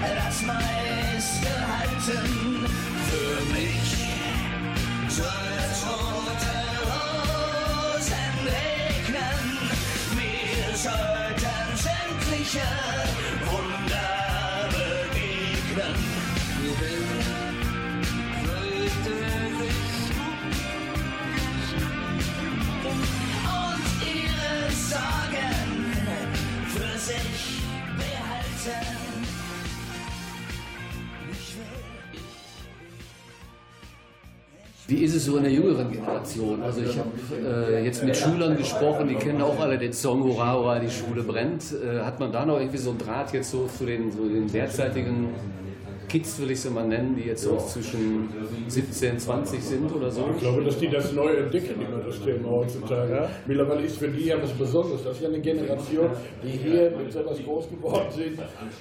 das 0.00 0.42
meiste 0.42 1.48
halten 1.66 2.66
für 3.08 3.52
mich. 3.52 3.90
Soll 5.08 5.48
es 5.58 5.84
rote 5.86 6.56
Rosen 6.90 8.34
regnen, 8.44 9.40
wir 10.16 10.76
sollten 10.76 11.76
sämtliche. 11.76 13.07
Wie 34.88 35.04
ist 35.04 35.14
es 35.14 35.26
so 35.26 35.36
in 35.36 35.42
der 35.42 35.52
jüngeren 35.52 35.92
Generation? 35.92 36.62
Also 36.62 36.80
ich 36.80 36.96
habe 36.96 37.10
äh, 37.46 37.84
jetzt 37.84 38.02
mit 38.02 38.16
Schülern 38.16 38.56
gesprochen, 38.56 39.06
die 39.06 39.16
kennen 39.16 39.42
auch 39.42 39.60
alle 39.60 39.76
den 39.76 39.92
Song 39.92 40.24
Hurra, 40.24 40.54
Hurra, 40.54 40.78
die 40.78 40.88
Schule 40.88 41.22
brennt. 41.22 41.62
Äh, 41.74 42.00
hat 42.00 42.18
man 42.18 42.32
da 42.32 42.46
noch 42.46 42.58
irgendwie 42.58 42.78
so 42.78 42.88
einen 42.90 42.98
Draht 42.98 43.34
jetzt 43.34 43.50
so 43.50 43.66
zu 43.66 43.84
den, 43.84 44.10
so 44.10 44.26
den 44.26 44.50
derzeitigen 44.50 45.28
Kids, 46.08 46.38
will 46.40 46.50
ich 46.50 46.60
sie 46.60 46.70
mal 46.70 46.86
nennen, 46.86 47.14
die 47.16 47.24
jetzt 47.28 47.42
so 47.42 47.56
zwischen 47.58 48.28
17, 48.66 49.18
20 49.18 49.62
sind 49.62 49.92
oder 49.94 50.10
so? 50.10 50.24
Ich 50.34 50.40
glaube, 50.40 50.62
dass 50.64 50.78
die 50.78 50.88
das 50.88 51.12
neu 51.12 51.28
entdecken, 51.34 51.80
immer 51.80 52.02
das 52.04 52.20
Thema 52.22 52.48
heutzutage. 52.50 53.12
Ja. 53.12 53.30
Mittlerweile 53.46 53.82
ist 53.82 53.98
für 53.98 54.08
die 54.08 54.24
ja 54.26 54.42
was 54.42 54.50
Besonderes. 54.52 55.04
Das 55.04 55.16
ist 55.16 55.22
ja 55.22 55.28
eine 55.28 55.40
Generation, 55.40 56.10
die 56.42 56.48
hier 56.48 56.90
mit 56.96 57.12
sowas 57.12 57.38
groß 57.44 57.68
geworden 57.70 58.06
sind. 58.14 58.38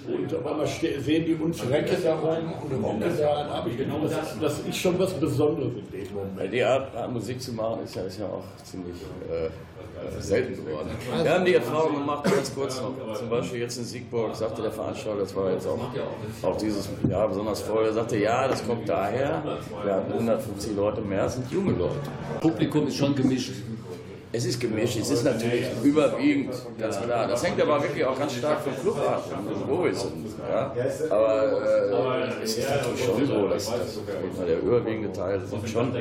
Und 0.07 0.33
auf 0.35 0.45
einmal 0.45 0.67
sehen 0.67 1.25
die 1.25 1.35
uns 1.35 1.69
Recke 1.69 1.97
da 2.01 2.15
rum 2.15 2.53
und 2.71 2.83
Rocke 2.83 3.11
da 3.19 3.29
an. 3.33 3.49
Aber 3.49 3.69
ich 3.69 3.77
glaube, 3.77 4.07
das, 4.07 4.11
ist- 4.33 4.41
das 4.41 4.59
ist 4.59 4.77
schon 4.77 4.97
was 4.97 5.13
Besonderes 5.13 5.71
in 5.91 6.05
dem 6.05 6.13
Moment. 6.13 6.53
Die 6.53 6.63
Art, 6.63 6.95
Art 6.95 7.11
Musik 7.11 7.41
zu 7.41 7.51
machen 7.53 7.83
ist 7.83 7.95
ja, 7.95 8.03
ist 8.03 8.19
ja 8.19 8.25
auch 8.27 8.43
ziemlich 8.63 8.95
äh, 9.29 9.49
äh, 9.97 10.21
selten 10.21 10.65
geworden. 10.65 10.89
Wir 11.21 11.33
haben 11.33 11.45
die 11.45 11.53
Erfahrung 11.55 11.95
gemacht, 11.99 12.23
ganz 12.23 12.53
kurz 12.53 12.81
noch. 12.81 12.93
Zum 13.13 13.29
Beispiel 13.29 13.59
jetzt 13.61 13.77
in 13.77 13.83
Siegburg 13.83 14.35
sagte 14.35 14.61
der 14.61 14.71
Veranstalter, 14.71 15.21
das 15.21 15.35
war 15.35 15.51
jetzt 15.51 15.67
auch, 15.67 15.79
auch 16.43 16.57
dieses 16.57 16.89
Jahr 17.09 17.27
besonders 17.27 17.61
voll, 17.61 17.85
er 17.85 17.93
sagte, 17.93 18.17
ja, 18.17 18.47
das 18.47 18.65
kommt 18.65 18.87
daher, 18.87 19.43
wir 19.83 19.93
hatten 19.93 20.13
150 20.13 20.75
Leute 20.75 21.01
mehr, 21.01 21.25
es 21.25 21.33
sind 21.33 21.51
junge 21.51 21.71
Leute. 21.71 21.95
Publikum 22.41 22.87
ist 22.87 22.97
schon 22.97 23.15
gemischt. 23.15 23.53
Es 24.31 24.45
ist 24.45 24.59
gemischt, 24.59 24.97
es 24.99 25.09
ist 25.09 25.23
natürlich 25.23 25.65
überwiegend, 25.83 26.53
ganz 26.77 27.01
klar. 27.01 27.27
Das 27.27 27.45
hängt 27.45 27.61
aber 27.61 27.81
wirklich 27.81 28.03
auch 28.05 28.17
ganz 28.17 28.33
stark 28.35 28.61
vom 28.61 28.75
Club 28.75 28.97
ab, 28.97 29.23
wo 29.67 29.83
wir 29.85 29.95
sind. 29.95 30.25
Ja? 30.49 30.73
Aber 31.09 32.31
äh, 32.39 32.43
es 32.43 32.57
ist 32.57 32.69
natürlich 32.69 33.05
schon 33.05 33.25
so, 33.25 33.47
dass, 33.47 33.65
dass 33.65 34.45
der 34.45 34.59
überwiegende 34.59 35.13
Teil 35.13 35.41
sind 35.45 35.69
schon 35.69 35.95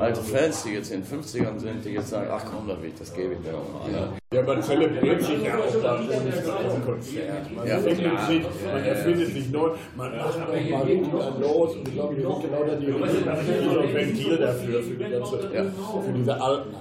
alte 0.00 0.22
Fans, 0.22 0.62
die 0.62 0.70
jetzt 0.70 0.90
in 0.90 1.04
den 1.04 1.22
50ern 1.22 1.58
sind, 1.58 1.84
die 1.84 1.90
jetzt 1.90 2.08
sagen, 2.08 2.28
ach 2.32 2.44
komm, 2.50 2.68
das, 2.98 3.14
gebe 3.14 3.34
ich 3.34 3.40
mir 3.40 3.52
mal. 3.52 3.92
Ja? 3.92 4.25
Ja, 4.36 4.42
man 4.42 4.62
zelebriert 4.62 5.22
sich 5.22 5.42
ja 5.42 5.54
auch 5.56 5.82
dann 5.82 6.02
im 6.02 6.84
Konzert. 6.84 7.56
Man, 7.56 7.66
Ja, 7.66 7.78
findet 7.78 8.00
klar. 8.00 8.26
sich, 8.28 8.42
man 8.70 8.84
erfindet 8.84 9.32
sich 9.32 9.50
neu, 9.50 9.70
man 9.96 10.14
macht 10.14 10.34
auch 10.34 10.38
mal 10.38 11.20
dann 11.20 11.40
los 11.40 11.76
und 11.76 11.88
ich 11.88 11.94
glaube, 11.94 12.16
wir 12.18 12.28
sind 12.28 12.42
genau 12.42 12.64
dann 12.66 12.80
die 12.80 12.90
richtige 12.90 13.94
Ventil 13.94 14.36
dafür, 14.36 14.82
für, 14.82 14.94
die 14.94 15.10
ganze, 15.10 15.38
für 15.38 16.12
diese 16.14 16.38
Alten. 16.38 16.74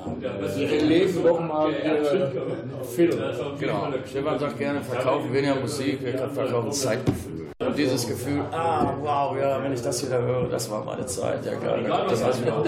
Sie 0.54 0.66
erleben 0.66 1.24
doch 1.24 1.40
mal 1.40 1.72
ihre 1.72 2.32
Filme. 2.84 3.34
Genau. 3.58 3.88
Stefan 4.06 4.40
sagt 4.40 4.58
gerne, 4.58 4.82
verkaufen 4.82 5.34
weniger 5.34 5.56
Musik, 5.56 6.04
wir 6.04 6.28
verkaufen 6.28 6.72
Zeitgefühl. 6.74 7.46
Und 7.58 7.78
dieses 7.78 8.06
Gefühl, 8.06 8.42
ah, 8.52 8.94
wow, 9.00 9.38
ja, 9.40 9.64
wenn 9.64 9.72
ich 9.72 9.82
das 9.82 10.06
wieder 10.06 10.22
höre, 10.22 10.50
das 10.50 10.70
war 10.70 10.84
meine 10.84 11.06
Zeit, 11.06 11.46
ja 11.46 11.54
geil, 11.54 11.86
das 12.10 12.22
war's 12.22 12.42
wieder. 12.42 12.64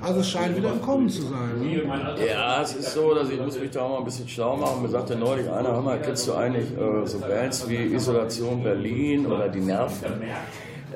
Also 0.00 0.20
es 0.20 0.30
scheint 0.30 0.56
wieder 0.56 0.72
im 0.72 0.82
Kommen 0.82 1.08
zu 1.08 1.22
sein. 1.22 1.60
Ne? 1.60 1.82
Ja, 2.26 2.62
es 2.62 2.74
ist 2.74 2.92
so, 2.92 3.14
dass 3.14 3.30
ich 3.30 3.40
muss 3.40 3.58
mich 3.58 3.70
da 3.70 3.82
auch 3.82 3.90
mal 3.90 3.98
ein 3.98 4.04
bisschen 4.04 4.28
schlau 4.28 4.56
machen. 4.56 4.82
Mir 4.82 4.88
sagte 4.88 5.16
neulich 5.16 5.48
einer, 5.48 5.72
hör 5.72 5.82
mal, 5.82 5.98
kennst 6.00 6.28
du 6.28 6.34
eigentlich 6.34 6.70
äh, 6.72 7.06
so 7.06 7.18
Bands 7.18 7.68
wie 7.68 7.94
Isolation 7.94 8.62
Berlin 8.62 9.26
oder 9.26 9.48
Die 9.48 9.60
Nerven? 9.60 10.22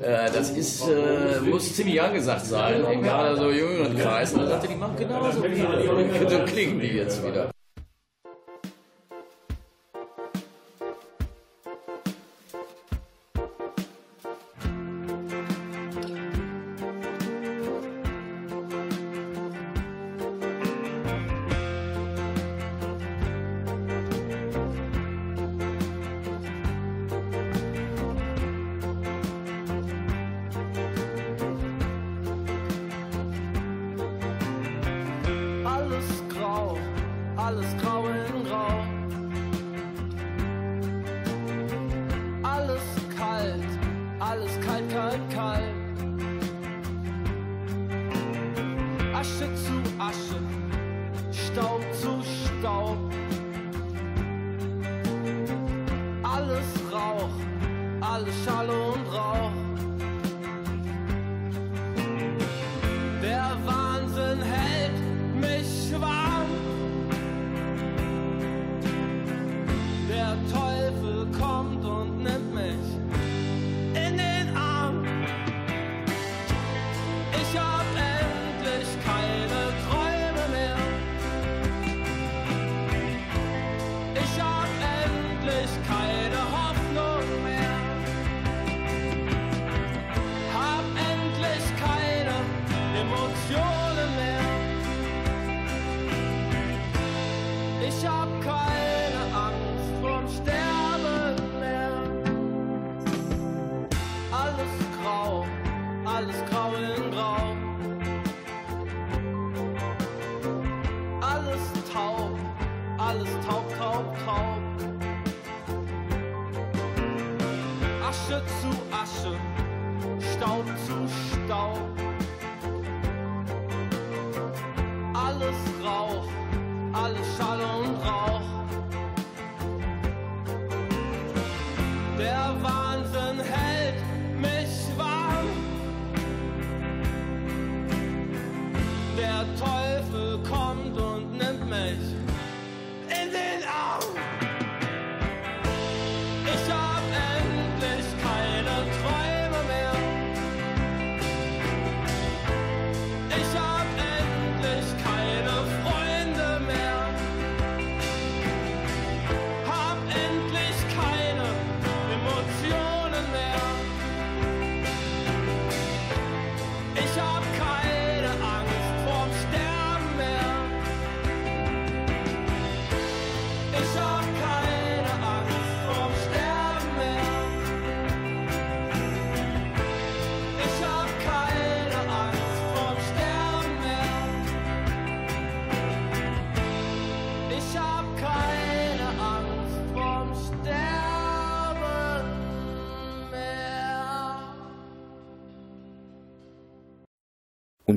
Äh, 0.00 0.30
das 0.32 0.50
ist, 0.50 0.88
äh, 0.88 1.40
muss 1.40 1.74
ziemlich 1.74 2.00
angesagt 2.00 2.46
sein, 2.46 2.84
in 2.90 3.02
gerade 3.02 3.36
so 3.36 3.50
jüngeren 3.50 3.96
Kreisen. 3.98 4.38
Und 4.38 4.44
er 4.44 4.50
sagte, 4.50 4.68
die 4.68 4.76
machen 4.76 4.96
genauso 4.96 5.42
wie 5.44 5.56
so 5.56 6.38
klingen 6.46 6.80
die 6.80 6.86
jetzt 6.86 7.24
wieder. 7.26 7.50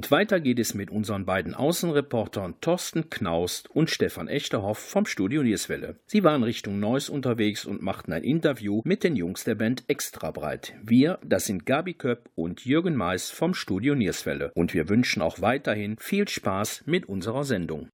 Und 0.04 0.12
weiter 0.12 0.42
geht 0.42 0.60
es 0.60 0.74
mit 0.74 0.92
unseren 0.92 1.24
beiden 1.24 1.54
Außenreportern 1.54 2.56
Thorsten 2.60 3.10
Knaust 3.10 3.72
und 3.72 3.90
Stefan 3.90 4.28
Echterhoff 4.28 4.78
vom 4.78 5.06
Studio 5.06 5.44
Nierswelle. 5.44 5.96
Sie 6.08 6.26
waren 6.26 6.44
Richtung 6.44 6.82
Neuss 6.82 7.08
unterwegs 7.08 7.64
und 7.64 7.82
machten 7.82 8.12
ein 8.12 8.26
Interview 8.26 8.82
mit 8.84 9.06
den 9.06 9.16
Jungs 9.16 9.46
der 9.46 9.56
Band 9.56 9.86
Extrabreit. 9.88 10.74
Wir, 10.84 11.20
das 11.24 11.46
sind 11.46 11.66
Gabi 11.66 11.94
Köpp 11.94 12.30
und 12.36 12.66
Jürgen 12.66 12.98
Mais 12.98 13.30
vom 13.30 13.54
Studio 13.54 13.96
Nierswelle. 13.96 14.52
Und 14.56 14.74
wir 14.74 14.90
wünschen 14.90 15.22
auch 15.22 15.40
weiterhin 15.40 15.96
viel 15.98 16.28
Spaß 16.28 16.84
mit 16.86 17.08
unserer 17.08 17.46
Sendung. 17.46 17.88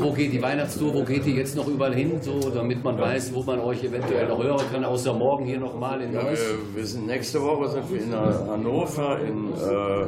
Wo 0.00 0.10
geht 0.10 0.32
die 0.32 0.42
Weihnachtstour, 0.42 0.92
wo 0.92 1.04
geht 1.04 1.24
die 1.24 1.36
jetzt 1.36 1.54
noch 1.54 1.68
überall 1.68 1.94
hin, 1.94 2.20
so 2.20 2.50
damit 2.50 2.82
man 2.82 2.98
weiß, 2.98 3.32
wo 3.32 3.44
man 3.44 3.60
euch 3.60 3.84
eventuell 3.84 4.26
noch 4.26 4.42
hören 4.42 4.66
kann, 4.72 4.84
außer 4.84 5.12
morgen 5.12 5.46
hier 5.46 5.60
nochmal 5.60 6.02
in 6.02 6.12
Ja, 6.12 6.24
Neuss? 6.24 6.40
wir, 6.40 6.76
wir 6.78 6.84
sind 6.84 7.06
nächste 7.06 7.40
Woche 7.40 7.68
sind 7.68 7.88
wir 7.88 8.02
in 8.02 8.12
Hannover, 8.12 9.20
in 9.20 9.52
äh, 9.52 10.02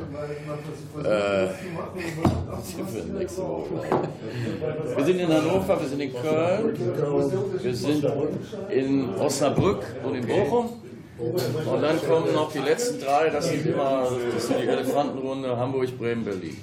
äh, 1.08 1.48
nächste 3.16 3.42
Woche? 3.48 3.70
Wir 4.96 5.04
sind 5.04 5.20
in 5.20 5.28
Hannover, 5.32 5.80
wir 5.80 5.88
sind 5.88 6.00
in 6.00 6.12
Köln, 6.14 6.76
wir 7.62 7.74
sind 7.76 8.04
in 8.70 9.14
Osnabrück 9.20 9.84
und 10.04 10.16
in 10.16 10.26
Bochum. 10.26 10.68
Und 11.18 11.80
dann 11.80 12.02
kommen 12.02 12.34
noch 12.34 12.50
die 12.50 12.58
letzten 12.58 12.98
drei, 12.98 13.30
das 13.30 13.48
sind 13.50 13.64
immer 13.64 14.08
das 14.34 14.48
sind 14.48 14.58
die 14.60 14.66
Elefantenrunde 14.66 15.56
Hamburg, 15.56 15.96
Bremen, 15.96 16.24
Berlin. 16.24 16.56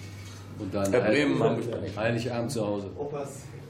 Und 0.64 0.74
dann 0.74 0.94
Äh, 0.94 1.00
Bremen, 1.00 1.44
Hamburg. 1.44 1.66
Heiligabend 1.98 2.52
zu 2.52 2.66
Hause. 2.66 2.88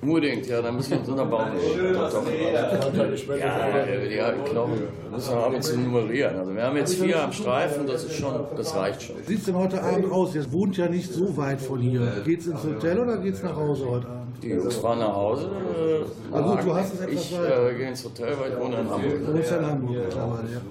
Unbedingt, 0.02 0.46
ja, 0.48 0.62
dann 0.62 0.76
müssen 0.76 0.92
wir 0.92 1.00
uns 1.00 1.08
unterbauen. 1.10 1.52
Doch, 1.94 2.12
doch. 2.12 2.24
Ja, 4.12 4.26
alten 4.26 4.44
Knochen 4.44 4.82
müssen 5.12 5.32
wir 5.34 5.44
ab 5.46 5.54
und 5.54 5.64
zu 5.64 5.80
nummerieren. 5.80 6.36
Also 6.40 6.54
wir 6.56 6.64
haben 6.64 6.76
jetzt 6.78 6.96
vier 7.02 7.24
am 7.24 7.32
Streifen, 7.32 7.88
das 7.88 8.04
ist 8.04 8.16
schon, 8.16 8.34
das 8.58 8.76
reicht 8.76 9.02
schon. 9.04 9.16
Wie 9.22 9.24
sieht 9.32 9.40
es 9.40 9.46
denn 9.46 9.56
heute 9.56 9.82
Abend 9.82 10.12
aus? 10.12 10.36
Ihr 10.36 10.52
wohnt 10.52 10.76
ja 10.78 10.88
nicht 10.90 11.12
so 11.12 11.36
weit 11.38 11.62
von 11.62 11.80
hier. 11.80 12.02
Geht's 12.26 12.48
ins 12.48 12.64
Hotel 12.64 13.00
oder 13.00 13.18
geht's 13.18 13.42
nach 13.44 13.56
Hause 13.56 13.86
heute 13.90 14.08
Abend? 14.08 14.44
Die 14.44 14.50
Jungs 14.50 14.76
fahren 14.76 15.00
nach 15.00 15.14
Hause. 15.16 15.46
Äh, 15.46 16.06
Na 16.32 16.42
gut, 16.42 16.66
du 16.66 16.74
hast 16.76 16.94
es 16.96 17.00
etwas 17.00 17.14
ich 17.24 17.38
weit. 17.40 17.72
äh, 17.72 17.76
gehe 17.78 17.88
ins 17.88 18.04
Hotel, 18.04 18.34
weil 18.42 18.52
ich 18.52 18.60
wohne 18.60 18.76
in 18.82 18.86
Du 18.88 18.92
Hamburg. 18.94 19.34
wohnst 19.36 19.52
ja 19.52 19.58
in 19.58 19.66
Hamburg 19.66 19.96
mittlerweile, 20.04 20.52
ja. 20.54 20.62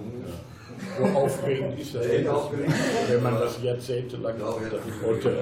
So 0.99 1.19
aufregend 1.19 1.79
ist 1.81 1.95
das, 1.95 2.05
wenn 2.07 3.23
man 3.23 3.35
das 3.41 3.63
jahrzehntelang 3.63 4.35
auf 4.43 4.59
dem 4.59 5.09
Hotel. 5.09 5.39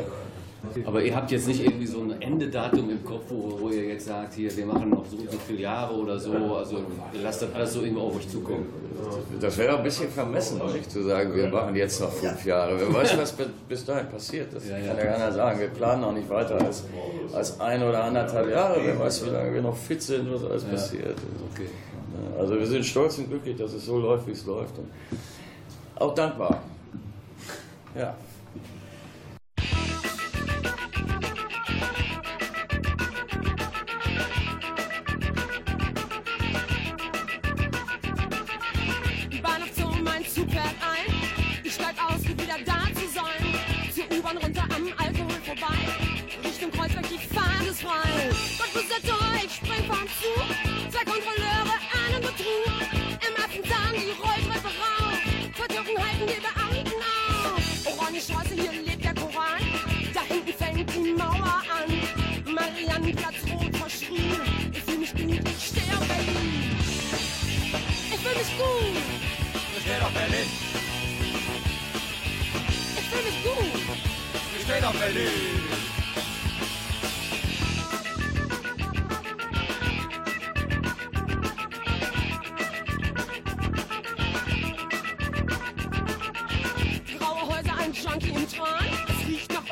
Aber 0.84 1.02
ihr 1.02 1.14
habt 1.16 1.30
jetzt 1.30 1.46
nicht 1.48 1.64
irgendwie 1.64 1.86
so 1.86 2.00
ein 2.02 2.20
Endedatum 2.20 2.90
im 2.90 3.04
Kopf, 3.04 3.24
wo, 3.30 3.58
wo 3.60 3.68
ihr 3.70 3.84
jetzt 3.84 4.06
sagt, 4.06 4.34
hier, 4.34 4.54
wir 4.56 4.66
machen 4.66 4.90
noch 4.90 5.04
so 5.06 5.16
und 5.16 5.30
so 5.30 5.38
viele 5.46 5.60
Jahre 5.60 5.94
oder 5.94 6.18
so. 6.18 6.32
Also 6.32 6.76
ihr 7.14 7.22
lasst 7.22 7.42
das 7.42 7.54
alles 7.54 7.72
so 7.72 7.80
irgendwo 7.82 8.02
auf 8.02 8.16
euch 8.16 8.28
zukommen. 8.28 8.66
Das 9.40 9.56
wäre 9.56 9.78
ein 9.78 9.82
bisschen 9.82 10.10
vermessen, 10.10 10.60
nicht 10.74 10.90
zu 10.90 11.02
sagen, 11.02 11.34
wir 11.34 11.48
machen 11.48 11.74
jetzt 11.74 12.00
noch 12.00 12.12
fünf 12.12 12.44
Jahre. 12.44 12.78
Wer 12.78 12.92
weiß, 12.92 13.16
was 13.16 13.34
bis- 13.68 13.84
dahin 13.86 14.08
passiert. 14.08 14.54
Das 14.54 14.68
kann 14.68 14.84
ja 14.84 14.94
keiner 14.94 15.32
sagen. 15.32 15.58
Wir 15.60 15.68
planen 15.68 16.04
auch 16.04 16.12
nicht 16.12 16.28
weiter 16.28 16.60
als, 16.60 16.84
als 17.32 17.58
ein 17.60 17.82
oder 17.82 18.04
anderthalb 18.04 18.50
Jahre. 18.50 18.80
Wer 18.84 18.98
weiß, 18.98 19.24
wie 19.24 19.30
lange 19.30 19.54
wir 19.54 19.62
noch 19.62 19.76
fit 19.76 20.02
sind, 20.02 20.30
was 20.32 20.44
alles 20.44 20.64
passiert. 20.64 21.16
Okay. 21.54 21.68
Also 22.38 22.58
wir 22.58 22.66
sind 22.66 22.84
stolz 22.84 23.16
und 23.18 23.28
glücklich, 23.30 23.56
dass 23.56 23.72
es 23.72 23.86
so 23.86 23.98
läuft, 23.98 24.26
wie 24.26 24.32
es 24.32 24.44
läuft. 24.44 24.76
Und 24.78 24.88
auch 25.96 26.14
dankbar. 26.14 26.60
Ja. 27.96 28.14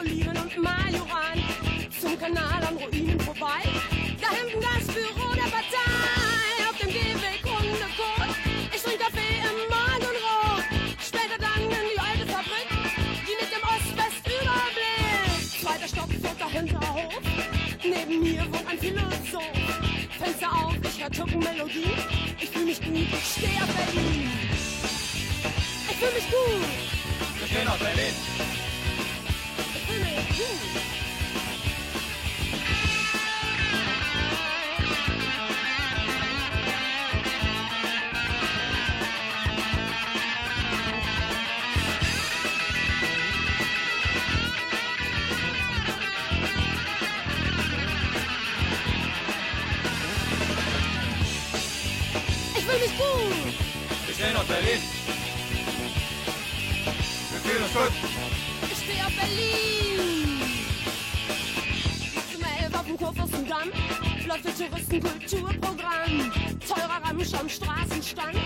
Oliven 0.09 0.37
und 0.39 0.57
Majoran. 0.57 1.39
Zum 2.01 2.19
Kanal 2.19 2.63
an 2.65 2.77
Ruinen 2.77 3.21
vorbei. 3.21 3.61
Da 4.21 4.31
hinten 4.31 4.61
das 4.61 4.87
Büro 4.95 5.35
der 5.35 5.51
Partei. 5.51 6.49
Auf 6.69 6.79
dem 6.79 6.89
Gehweg 6.89 7.45
Hundekot. 7.45 8.33
Ich 8.75 8.83
trinke 8.83 9.05
Kaffee 9.05 9.37
im 9.49 9.59
Morgenrot. 9.69 10.65
Später 11.07 11.37
dann 11.39 11.63
in 11.63 11.69
die 11.69 12.01
alte 12.01 12.27
Fabrik. 12.33 12.69
Die 13.27 13.37
mit 13.37 13.51
dem 13.53 13.63
Ost-West-Überblick. 13.69 15.61
Zweiter 15.61 15.89
Stock, 15.89 16.11
vierter 16.11 16.51
Hinterhof. 16.51 17.21
Neben 17.83 18.23
mir 18.23 18.43
wohnt 18.51 18.67
ein 18.67 18.79
Philosoph. 18.79 19.59
Fenster 20.19 20.53
auf, 20.53 20.75
ich 20.83 21.03
hör 21.03 21.11
Tuckenmelodie. 21.11 21.93
Ich 22.41 22.49
fühl 22.49 22.65
mich 22.65 22.81
gut, 22.81 22.97
ich 22.97 23.27
steh 23.37 23.61
auf 23.61 23.73
Berlin. 23.77 24.31
Ich 25.91 25.97
fühl 25.97 26.15
mich 26.15 26.31
gut. 26.31 27.41
Wir 27.41 27.47
stehen 27.47 27.69
auf 27.69 27.79
Berlin. 27.79 28.28
Berlin. 54.49 54.83
Wir 57.31 57.41
fühlen 57.41 57.63
uns. 57.63 58.08
Kurfürstendamm 63.59 64.27
läuft 64.27 64.59
Touristenkulturprogramm. 64.59 66.33
Teurer 66.67 67.01
Ramsch 67.05 67.35
am 67.35 67.49
Straßenstand. 67.49 68.37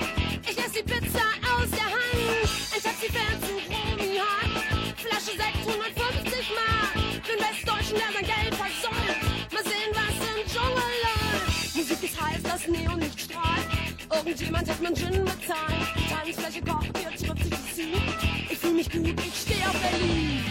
Ich 0.49 0.59
esse 0.59 0.83
die 0.83 0.93
Pizza 0.93 1.25
aus 1.43 1.71
der 1.71 1.85
Hand. 1.85 2.49
Ein 2.75 2.83
Taxi 2.83 3.09
fährt 3.11 3.41
zu 3.45 3.53
Romy 3.69 4.19
Hart. 4.19 4.65
Flasche 4.97 5.37
650 5.37 6.51
Mark. 6.55 6.95
Den 7.27 7.39
Westdeutschen, 7.41 7.97
der 7.97 8.11
sein 8.13 8.27
Geld 8.27 8.55
versäumt. 8.55 9.53
Mal 9.53 9.65
sehen, 9.65 9.93
was 9.93 10.15
im 10.29 10.41
Dschungel 10.51 10.93
läuft. 11.05 11.77
Musik 11.77 12.03
ist 12.03 12.21
heiß, 12.21 12.43
das 12.43 12.69
Neonlicht 12.69 13.21
strahlt. 13.21 13.69
Irgendjemand 14.15 14.69
hat 14.69 14.83
mein 14.83 14.95
Gin 14.95 15.25
bezahlt. 15.25 15.89
Die 15.97 16.09
Tanzfläche 16.09 16.63
kocht, 16.63 16.91
jetzt 17.03 17.27
trifft 17.27 17.45
sich 17.45 17.75
die. 17.77 18.53
Ich 18.53 18.59
fühl 18.59 18.73
mich 18.73 18.91
gut, 18.91 19.21
ich 19.21 19.41
steh 19.41 19.65
auf 19.67 19.79
Berlin. 19.81 20.45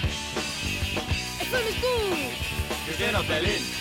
Ich 1.42 1.48
fühl 1.48 1.64
mich 1.66 1.82
gut, 1.82 2.88
Wir 2.88 2.94
stehen 2.96 3.16
auf 3.16 3.28
Berlin. 3.28 3.81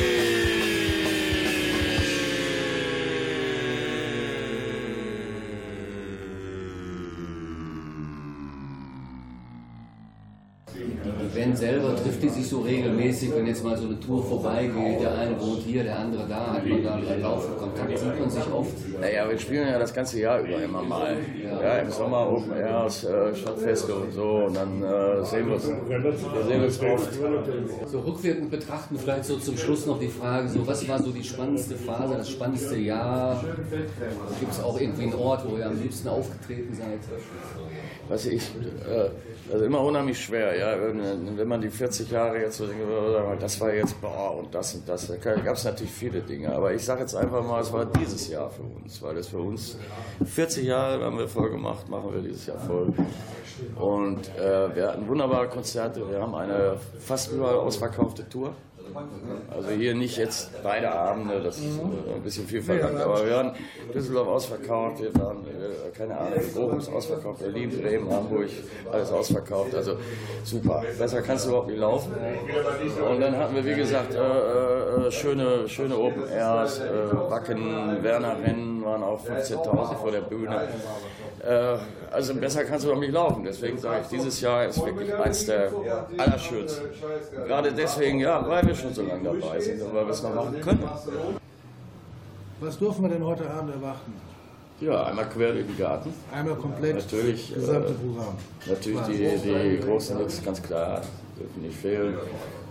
selber, 11.64 11.96
trifft 11.96 12.22
die 12.22 12.30
sich 12.30 12.48
so 12.48 12.60
regelmäßig, 12.62 13.34
wenn 13.36 13.48
jetzt 13.48 13.64
mal 13.64 13.78
so 13.78 13.86
eine 13.86 14.00
Tour 14.00 14.22
vorbeigeht, 14.24 15.00
der 15.02 15.18
eine 15.18 15.40
wohnt 15.40 15.62
hier, 15.62 15.84
der 15.84 15.98
andere 15.98 16.28
da, 16.28 16.54
hat 16.54 16.66
man 16.66 16.84
da 16.84 16.96
einen 16.96 17.22
laufenden 17.22 17.58
Kontakt, 17.58 17.98
sieht 17.98 18.20
man 18.20 18.30
sich 18.30 18.52
oft. 18.52 18.72
Naja, 19.00 19.30
wir 19.30 19.40
spielen 19.40 19.68
ja 19.68 19.80
das 19.80 19.94
ganze 19.94 20.20
Jahr 20.20 20.40
über 20.42 20.62
immer 20.62 20.84
mal. 20.84 21.16
Ja, 21.62 21.78
im 21.78 21.92
Sommer 21.92 22.30
Open 22.30 22.52
Airs, 22.52 23.06
äh, 23.06 23.34
Stadtfeste 23.34 23.96
und 23.96 24.12
so 24.12 24.46
und 24.48 24.56
dann 24.56 24.84
äh, 24.84 25.24
sehen 25.24 25.48
wir 25.48 25.56
uns, 25.56 25.68
wir 25.68 26.72
sehen 26.72 26.94
oft. 26.94 27.10
So 27.90 28.00
rückwirkend 28.02 28.52
betrachten, 28.52 28.98
vielleicht 28.98 29.26
so 29.26 29.38
zum 29.38 29.58
Schluss 29.58 29.86
noch 29.86 30.00
die 30.00 30.10
Frage, 30.10 30.50
so 30.50 30.68
was 30.68 30.88
war 30.88 31.02
so 31.02 31.12
die 31.12 31.24
spannendste 31.24 31.76
Phase, 31.76 32.16
das 32.18 32.30
spannendste 32.30 32.78
Jahr? 32.78 33.42
Gibt 34.40 34.52
es 34.52 34.62
auch 34.62 34.80
irgendwie 34.80 35.04
einen 35.04 35.16
Ort, 35.16 35.50
wo 35.50 35.58
ihr 35.58 35.68
am 35.68 35.82
liebsten 35.82 36.10
aufgetreten 36.10 36.74
seid? 36.74 37.00
Was 38.10 38.26
ich, 38.26 38.44
äh, 38.88 39.10
also 39.52 39.66
immer 39.66 39.82
unheimlich 39.82 40.20
schwer, 40.20 40.58
ja, 40.58 40.76
wenn, 40.82 41.38
wenn 41.38 41.48
man 41.48 41.62
die 41.62 41.70
40 41.70 42.12
Jahre 42.12 42.40
jetzt 42.40 42.58
so 42.58 42.68
denkt, 42.68 42.84
das 43.40 43.62
war 43.62 43.74
jetzt, 43.74 44.00
boah, 44.02 44.38
und 44.38 44.54
das 44.54 44.76
und 44.76 44.88
das, 44.88 45.08
da 45.08 45.16
gab 45.16 45.56
es 45.56 45.64
natürlich 45.64 45.92
viele 45.92 46.22
Dinge, 46.22 46.54
aber 46.54 46.74
ich 46.74 46.84
sage 46.84 47.02
jetzt 47.02 47.16
einfach 47.16 47.44
mal, 47.46 47.62
es 47.62 47.72
war 47.72 47.86
dieses 47.86 48.28
Jahr 48.28 48.50
für 48.50 48.64
uns, 48.64 49.02
weil 49.02 49.16
das 49.16 49.28
für 49.28 49.40
uns 49.40 49.78
40 50.26 50.66
Jahre 50.66 51.04
haben 51.04 51.18
wir 51.18 51.28
voll 51.28 51.50
gemacht, 51.50 51.88
machen 51.88 52.14
wir 52.14 52.22
dieses 52.22 52.46
Jahr 52.48 52.60
voll. 52.60 52.94
Und 53.80 54.30
äh, 54.38 54.76
wir 54.76 54.88
hatten 54.90 55.08
wunderbare 55.08 55.48
Konzerte, 55.48 56.10
wir 56.10 56.22
haben 56.22 56.36
eine 56.36 56.76
fast 57.00 57.32
überall 57.32 57.56
ausverkaufte 57.56 58.28
Tour. 58.28 58.54
Also 59.56 59.70
hier 59.70 59.96
nicht 59.96 60.18
jetzt 60.18 60.52
beide 60.64 60.92
Abende, 60.92 61.42
das 61.42 61.58
ist 61.58 61.80
äh, 61.80 62.16
ein 62.16 62.22
bisschen 62.24 62.48
viel 62.48 62.62
verlangt, 62.62 63.00
aber 63.00 63.26
wir 63.26 63.36
waren 63.36 63.52
Düsseldorf 63.94 64.28
ausverkauft, 64.28 65.02
wir 65.02 65.14
waren, 65.16 65.38
äh, 65.48 65.98
keine 65.98 66.18
Ahnung, 66.18 66.40
Bochum 66.54 66.80
ist 66.80 66.90
ausverkauft, 66.92 67.40
Berlin, 67.40 67.70
Bremen, 67.70 68.12
Hamburg, 68.12 68.50
alles 68.92 69.12
ausverkauft, 69.12 69.76
also 69.76 69.98
super. 70.44 70.84
Besser 70.98 71.22
kannst 71.22 71.46
du 71.46 71.50
überhaupt 71.50 71.70
nicht 71.70 71.80
laufen. 71.80 72.12
Und 73.10 73.20
dann 73.20 73.38
hatten 73.38 73.56
wir, 73.56 73.66
wie 73.66 73.76
gesagt, 73.76 74.14
äh, 74.14 75.08
äh, 75.08 75.12
schöne, 75.12 75.68
schöne 75.68 75.98
Open 75.98 76.28
Airs, 76.28 76.80
äh, 76.80 76.84
Wacken, 77.30 78.04
Werner 78.04 78.38
Rennen 78.44 78.84
waren 78.84 79.04
auch 79.04 79.24
15.000 79.26 79.96
vor 79.96 80.12
der 80.12 80.22
Bühne. 80.22 80.68
Äh, 81.44 81.78
also 82.12 82.36
besser 82.36 82.64
kannst 82.64 82.86
du 82.86 82.90
doch 82.90 83.00
nicht 83.00 83.12
laufen. 83.12 83.44
Deswegen 83.44 83.78
sage 83.78 84.02
ich, 84.04 84.08
dieses 84.08 84.42
Jahr 84.42 84.66
ist 84.66 84.84
wirklich 84.86 85.14
eins 85.14 85.46
der 85.46 85.72
allerschönsten. 86.18 86.86
Gerade 87.48 87.72
deswegen, 87.74 88.20
ja, 88.20 88.48
weil 88.48 88.66
wir 88.68 88.76
schon 88.84 88.94
so 88.94 89.02
lange 89.04 89.24
dabei 89.24 89.60
sind 89.60 89.82
und 89.82 89.94
weil 89.94 90.06
wir 90.06 90.12
es 90.12 90.24
machen 90.24 90.62
können. 90.62 90.84
Was 92.60 92.78
dürfen 92.78 93.04
wir 93.04 93.10
denn 93.10 93.26
heute 93.26 93.50
Abend 93.50 93.74
erwarten? 93.74 94.14
Ja, 94.80 95.06
einmal 95.06 95.30
quer 95.30 95.54
durch 95.54 95.66
den 95.66 95.78
Garten. 95.78 96.14
Einmal 96.34 96.56
komplett 96.56 96.96
natürlich, 96.96 97.50
das 97.50 97.60
gesamte 97.60 97.92
äh, 97.92 97.96
Programm. 97.96 98.36
Natürlich 98.68 99.02
die, 99.42 99.50
die 99.50 99.80
großen 99.80 100.18
Hits, 100.18 100.44
ganz 100.44 100.62
klar, 100.62 101.02
dürfen 101.40 101.62
nicht 101.62 101.78
fehlen. 101.78 102.16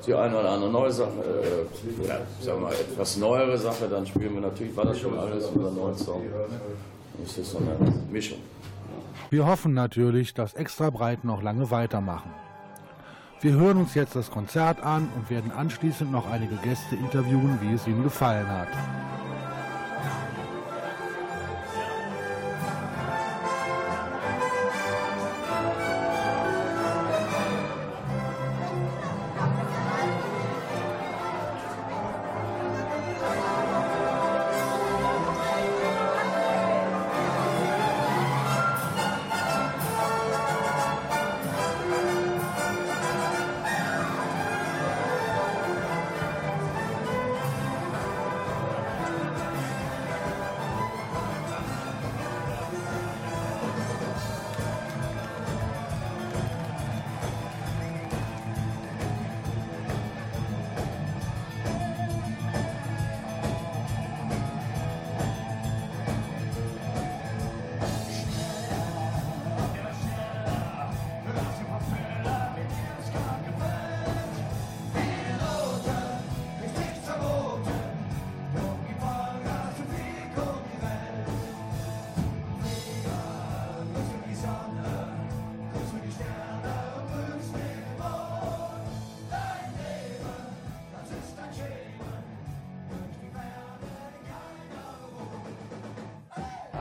Die 0.07 0.15
eine 0.15 0.39
oder 0.39 0.51
andere 0.51 0.71
neue 0.71 0.93
Sache, 0.93 1.21
äh, 1.21 2.09
ja, 2.09 2.19
sagen 2.41 2.61
wir 2.61 2.69
mal, 2.69 2.73
etwas 2.75 3.17
neuere 3.17 3.57
Sache, 3.57 3.89
dann 3.89 4.07
spielen 4.07 4.35
wir 4.35 4.41
natürlich, 4.41 4.77
war 4.77 4.85
das 4.85 4.99
schon 4.99 5.19
alles, 5.19 5.47
unser 5.47 5.71
neuen 5.71 5.97
Song. 5.97 6.23
Das 7.23 7.39
ist 7.39 7.51
so 7.51 7.59
eine 7.59 7.77
Mischung. 8.11 8.39
Wir 9.31 9.47
hoffen 9.47 9.73
natürlich, 9.73 10.35
dass 10.35 10.55
Extra 10.55 10.91
Breit 10.91 11.25
noch 11.25 11.43
lange 11.43 11.71
weitermachen. 11.71 12.31
Wir 13.43 13.55
hören 13.55 13.79
uns 13.79 13.95
jetzt 13.95 14.15
das 14.15 14.31
Konzert 14.31 14.81
an 14.85 15.09
und 15.17 15.29
werden 15.29 15.51
anschließend 15.51 16.13
noch 16.13 16.31
einige 16.31 16.55
Gäste 16.59 16.95
interviewen, 16.95 17.59
wie 17.61 17.75
es 17.75 17.89
ihnen 17.89 18.05
gefallen 18.05 18.47
hat. 18.47 18.69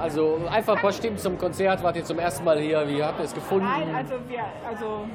Also 0.01 0.39
einfach 0.49 0.77
ein 0.77 0.81
paar 0.81 0.91
Stimmen 0.91 1.19
zum 1.19 1.37
Konzert. 1.37 1.83
Wart 1.83 1.95
ihr 1.95 2.03
zum 2.03 2.17
ersten 2.17 2.43
Mal 2.43 2.59
hier? 2.59 2.87
Wie 2.87 3.03
habt 3.03 3.19
ihr 3.19 3.25
es 3.25 3.35
gefunden? 3.35 3.65
Nein, 3.65 3.93
also 3.93 4.15
wir, 4.27 4.43
also 4.67 5.05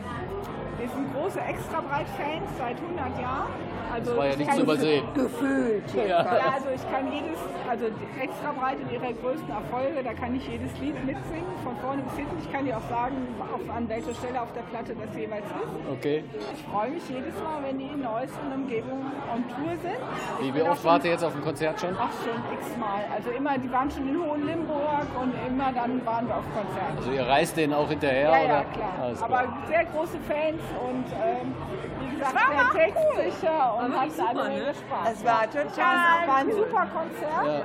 wir 0.79 0.89
sind 0.89 1.13
große 1.13 1.41
Extrabreit-Fans 1.41 2.51
seit 2.57 2.77
100 2.77 3.21
Jahren. 3.21 3.66
Also 3.93 4.11
Das 4.11 4.19
war 4.19 4.25
ja 4.27 4.31
ich 4.33 4.39
nicht 4.39 4.49
kann- 4.49 4.57
zu 4.57 4.63
übersehen. 4.65 5.05
Gefühlt. 5.15 5.95
Ja. 5.95 6.05
Ja. 6.07 6.53
also 6.55 6.69
ich 6.75 6.85
kann 6.93 7.13
jedes, 7.13 7.39
also 7.69 7.87
die 7.89 8.21
Extrabreit 8.21 8.79
in 8.81 8.91
ihrer 8.91 9.13
größten 9.13 9.49
Erfolge, 9.51 10.03
da 10.05 10.13
kann 10.13 10.35
ich 10.35 10.47
jedes 10.49 10.73
Lied 10.79 10.97
mitsingen, 11.05 11.47
von 11.65 11.77
vorne 11.79 12.03
bis 12.03 12.17
hinten. 12.17 12.37
Ich 12.43 12.53
kann 12.53 12.65
dir 12.65 12.77
auch 12.77 12.89
sagen, 12.91 13.17
auf, 13.55 13.61
an 13.75 13.89
welcher 13.89 14.15
Stelle 14.15 14.41
auf 14.43 14.53
der 14.53 14.63
Platte 14.63 14.95
das 14.95 15.17
jeweils 15.17 15.45
ist. 15.47 15.73
Okay. 15.99 16.25
Ich 16.55 16.63
freue 16.71 16.91
mich 16.91 17.09
jedes 17.09 17.35
Mal, 17.43 17.63
wenn 17.65 17.79
die 17.79 17.87
in 17.87 18.03
Neuss 18.03 18.31
und 18.45 18.53
Umgebung 18.53 19.07
on 19.33 19.45
Tour 19.49 19.73
sind. 19.83 20.01
Wie, 20.41 20.55
wie 20.55 20.63
oft 20.63 20.81
auch 20.81 20.85
wart 20.85 21.05
ihr 21.05 21.13
jetzt 21.13 21.25
auf 21.25 21.33
dem 21.33 21.43
Konzert 21.43 21.81
schon? 21.81 21.97
Ach 21.99 22.11
schon, 22.23 22.37
x-mal. 22.59 23.05
Also 23.15 23.31
immer, 23.31 23.57
die 23.59 23.71
waren 23.73 23.91
schon 23.91 24.09
in 24.09 24.21
Hohenlimburg 24.23 25.07
und 25.21 25.33
immer 25.47 25.73
dann 25.73 26.05
waren 26.05 26.27
wir 26.29 26.37
auf 26.37 26.45
Konzerten. 26.55 26.97
Also 26.99 27.11
ihr 27.13 27.27
reist 27.27 27.57
denen 27.57 27.73
auch 27.75 27.89
hinterher? 27.89 28.31
Ja, 28.31 28.37
ja, 28.39 28.45
oder? 28.45 28.65
klar. 28.75 28.93
Alles 29.03 29.23
Aber 29.23 29.39
klar. 29.43 29.59
sehr 29.69 29.85
große 29.87 30.19
Fans 30.29 30.61
und 30.87 31.05
ähm, 31.25 31.55
wie 32.01 32.17
gesagt, 32.17 32.35
sehr 32.75 32.85
textsicher 32.85 33.76
und 33.85 33.99
hatten 34.01 34.11
super, 34.11 34.29
alle 34.41 34.49
ne? 34.49 34.75
Spaß. 34.75 35.13
Es 35.13 35.25
war 35.25 35.45
Ja. 35.45 35.63
total 35.63 36.29
war 36.29 36.37
ein 36.37 36.47
cool. 36.49 36.55
super 36.55 36.87
Konzert. 36.87 37.65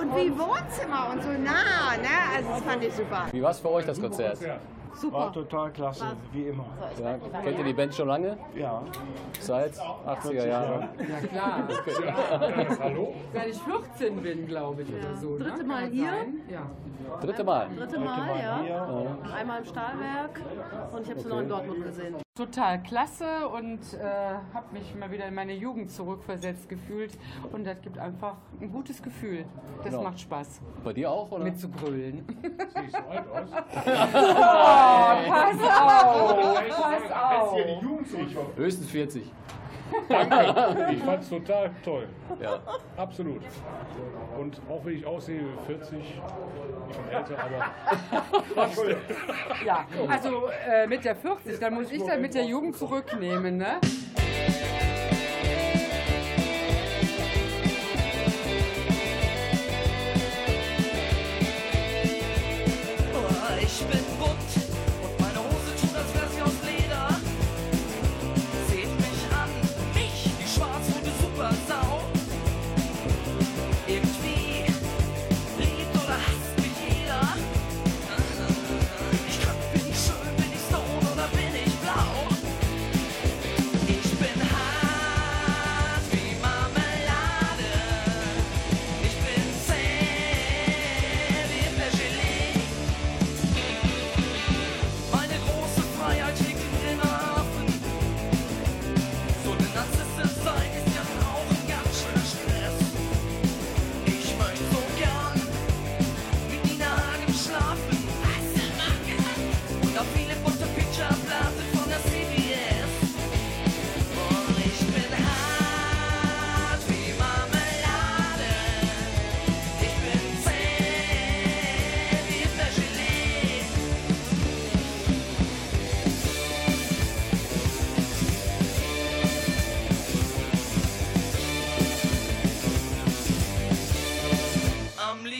Und 0.00 0.16
wie 0.16 0.30
Wohnzimmer 0.38 1.10
und 1.12 1.22
so 1.22 1.30
nah, 1.30 1.96
ne? 2.00 2.08
Also 2.36 2.48
das 2.50 2.60
fand 2.62 2.82
ich 2.84 2.94
super. 2.94 3.26
Wie 3.30 3.42
war 3.42 3.50
es 3.50 3.60
für 3.60 3.70
euch, 3.70 3.86
das 3.86 4.00
Konzert? 4.00 4.38
Super. 4.96 5.18
War 5.18 5.32
total 5.32 5.72
klasse, 5.72 6.04
wie 6.32 6.44
immer. 6.48 6.66
Ja, 7.02 7.18
kennt 7.42 7.58
ihr 7.58 7.64
die 7.64 7.72
Band 7.72 7.92
schon 7.92 8.06
lange? 8.06 8.38
Ja. 8.54 8.80
Seit 9.40 9.72
80er 10.06 10.46
Jahren? 10.46 10.88
Ja 10.98 11.26
klar. 11.26 11.62
Okay. 12.34 12.76
Hallo? 12.80 13.14
Seit 13.32 13.48
ich 13.48 13.58
14 13.60 14.22
bin, 14.22 14.46
glaube 14.46 14.82
ich, 14.82 14.88
oder 14.94 15.16
so. 15.16 15.36
Dritte 15.36 15.58
ne? 15.58 15.64
Mal 15.64 15.86
hier? 15.86 16.12
Ja. 16.48 16.62
Dritte 17.20 17.42
Mal. 17.42 17.68
Dritte 17.76 17.98
Mal, 17.98 18.40
ja. 18.40 19.16
Einmal 19.36 19.58
im 19.60 19.64
Stahlwerk 19.64 20.40
und 20.92 21.02
ich 21.02 21.10
habe 21.10 21.20
sie 21.20 21.28
noch 21.28 21.40
in 21.40 21.48
Dortmund 21.48 21.84
gesehen. 21.84 22.23
Total 22.38 22.82
klasse 22.82 23.46
und 23.48 23.78
äh, 23.94 24.02
habe 24.52 24.72
mich 24.72 24.92
mal 24.96 25.08
wieder 25.12 25.24
in 25.28 25.34
meine 25.36 25.52
Jugend 25.54 25.92
zurückversetzt 25.92 26.68
gefühlt. 26.68 27.16
Und 27.52 27.62
das 27.64 27.80
gibt 27.80 27.96
einfach 27.96 28.34
ein 28.60 28.72
gutes 28.72 29.00
Gefühl. 29.00 29.44
Das 29.84 29.92
Genau. 29.92 30.02
macht 30.02 30.18
Spaß. 30.18 30.60
Bei 30.82 30.92
dir 30.92 31.12
auch, 31.12 31.30
oder? 31.30 31.44
Mitzubrüllen. 31.44 32.24
Siehst 32.74 32.96
du 32.96 33.08
alt 33.08 33.28
aus? 33.28 33.48
Oh, 34.16 35.30
pass 35.30 35.60
auf, 35.62 36.66
pass 36.68 37.12
auf. 37.12 38.56
Höchstens 38.56 38.90
40. 38.90 39.30
Danke. 40.08 40.92
Ich 40.92 41.02
fand's 41.02 41.28
total 41.28 41.70
toll. 41.84 42.08
Ja. 42.40 42.60
Absolut. 42.96 43.42
Und 44.38 44.60
auch 44.68 44.84
wenn 44.84 44.96
ich 44.96 45.06
aussehe 45.06 45.40
wie 45.40 45.66
40, 45.66 45.98
ich 45.98 46.96
bin 46.96 47.08
älter, 47.10 47.36
aber. 47.38 47.64
Ja, 49.64 49.86
also 50.08 50.48
äh, 50.68 50.86
mit 50.86 51.04
der 51.04 51.16
40, 51.16 51.58
dann 51.58 51.74
muss 51.74 51.90
ich 51.90 52.02
dann 52.02 52.20
mit 52.20 52.34
der 52.34 52.44
Jugend 52.44 52.76
zurücknehmen, 52.76 53.56
ne? 53.56 53.80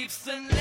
sleeps 0.08 0.28
and 0.28 0.53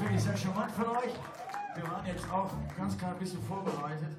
Ist 0.00 0.08
wirklich 0.08 0.24
sehr 0.24 0.36
charmant 0.36 0.72
von 0.72 0.86
euch. 0.96 1.12
Wir 1.76 1.84
waren 1.84 2.06
jetzt 2.06 2.24
auch 2.32 2.48
ganz 2.78 2.96
klar 2.96 3.10
ein 3.10 3.18
bisschen 3.18 3.42
vorbereitet. 3.42 4.16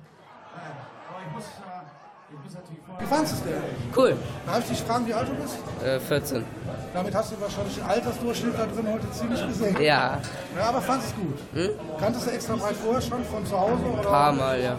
Äh, 0.53 1.09
aber 1.09 1.19
ich 1.25 1.33
muss, 1.33 1.45
äh, 1.57 1.81
ich 2.29 2.37
muss 2.37 2.53
natürlich 2.53 2.77
Wie 2.77 2.85
vorher... 2.85 3.07
fandest 3.07 3.33
du 3.33 3.37
es 3.37 3.43
denn? 3.49 3.97
Cool. 3.97 4.17
Darf 4.45 4.59
ich 4.59 4.65
dich 4.69 4.81
fragen, 4.83 5.07
wie 5.07 5.13
alt 5.15 5.27
du 5.27 5.33
bist? 5.41 5.57
Äh, 5.83 5.99
14. 5.99 6.45
Damit 6.93 7.15
hast 7.15 7.31
du 7.31 7.41
wahrscheinlich 7.41 7.73
den 7.73 7.83
Altersdurchschnitt 7.83 8.53
da 8.59 8.65
drin 8.67 8.93
heute 8.93 9.09
ziemlich 9.11 9.47
gesehen. 9.47 9.81
Ja. 9.81 10.19
Ja, 10.55 10.69
aber 10.69 10.81
fandest 10.81 11.15
du 11.17 11.21
gut? 11.21 11.39
Hm? 11.53 11.69
Kanntest 11.99 12.27
du 12.27 12.31
extra 12.31 12.55
breit 12.57 12.75
vorher 12.75 13.01
schon 13.01 13.25
von 13.25 13.43
zu 13.43 13.59
Hause? 13.59 13.83
Oder? 13.83 13.97
Ein 13.97 14.05
paar 14.05 14.33
Mal, 14.33 14.61
ja. 14.61 14.77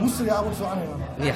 Musst 0.00 0.20
du 0.20 0.24
dir 0.24 0.36
ab 0.36 0.44
und 0.44 0.54
zu 0.54 0.66
anhören. 0.66 1.02
Ja, 1.16 1.34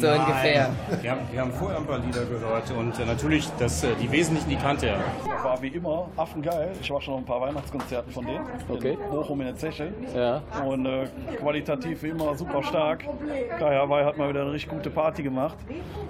so 0.00 0.06
Nein. 0.08 0.18
ungefähr. 0.20 0.70
Wir 1.00 1.10
haben, 1.12 1.20
wir 1.30 1.40
haben 1.40 1.52
vorher 1.52 1.78
ein 1.78 1.86
paar 1.86 1.98
Lieder 2.00 2.24
gehört 2.24 2.68
und 2.72 2.98
äh, 2.98 3.04
natürlich 3.04 3.48
das, 3.60 3.84
äh, 3.84 3.94
die 4.00 4.10
Wesentlichen, 4.10 4.50
die 4.50 4.56
kannte 4.56 4.88
er. 4.88 5.00
War 5.42 5.60
wie 5.60 5.68
immer 5.68 6.08
affengeil. 6.16 6.72
Ich 6.80 6.90
war 6.90 7.00
schon 7.00 7.14
auf 7.14 7.20
ein 7.20 7.26
paar 7.26 7.40
Weihnachtskonzerten 7.40 8.12
von 8.12 8.24
denen. 8.24 8.44
Okay. 8.68 8.92
In 8.92 9.10
Bochum 9.10 9.40
in 9.40 9.46
der 9.48 9.56
Zeche. 9.56 9.92
Ja. 10.14 10.42
Und 10.64 10.86
äh, 10.86 11.06
qualitativ 11.38 12.02
wie 12.02 12.08
immer 12.08 12.34
super 12.34 12.62
stark. 12.62 13.04
Kai 13.58 13.74
Hawaii 13.76 14.04
hat 14.04 14.18
mal 14.18 14.28
wieder 14.28 14.42
eine 14.42 14.52
richtig 14.52 14.70
gute 14.70 14.90
Party 14.90 15.22
gemacht. 15.22 15.56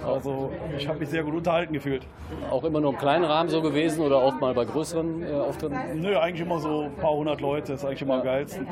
Also 0.04 0.52
ich 0.76 0.86
habe 0.86 0.98
mich 0.98 1.08
sehr 1.08 1.22
gut 1.22 1.34
unterhalten 1.34 1.72
gefühlt. 1.72 2.06
Auch 2.50 2.64
immer 2.64 2.80
nur 2.80 2.92
im 2.92 2.98
kleinen 2.98 3.24
Rahmen 3.24 3.48
so 3.48 3.62
gewesen 3.62 4.02
oder 4.02 4.16
auch 4.18 4.38
mal 4.40 4.54
bei 4.54 4.64
größeren 4.64 5.22
äh, 5.22 5.34
Auftritten? 5.34 5.78
Nö, 6.00 6.18
eigentlich 6.18 6.46
immer 6.46 6.58
so 6.58 6.82
ein 6.82 6.96
paar 6.96 7.12
hundert 7.12 7.40
Leute. 7.40 7.72
Das 7.72 7.80
ist 7.80 7.86
eigentlich 7.86 8.02
immer 8.02 8.14
am 8.14 8.24
geilsten. 8.24 8.66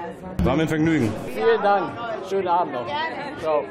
War 0.44 0.56
mir 0.56 0.62
ein 0.62 0.68
Vergnügen. 0.68 1.12
Vielen 1.26 1.62
Dank. 1.62 1.92
Schönen 2.28 2.48
Abend 2.48 2.74
noch. 2.74 2.86
Ciao. 3.38 3.64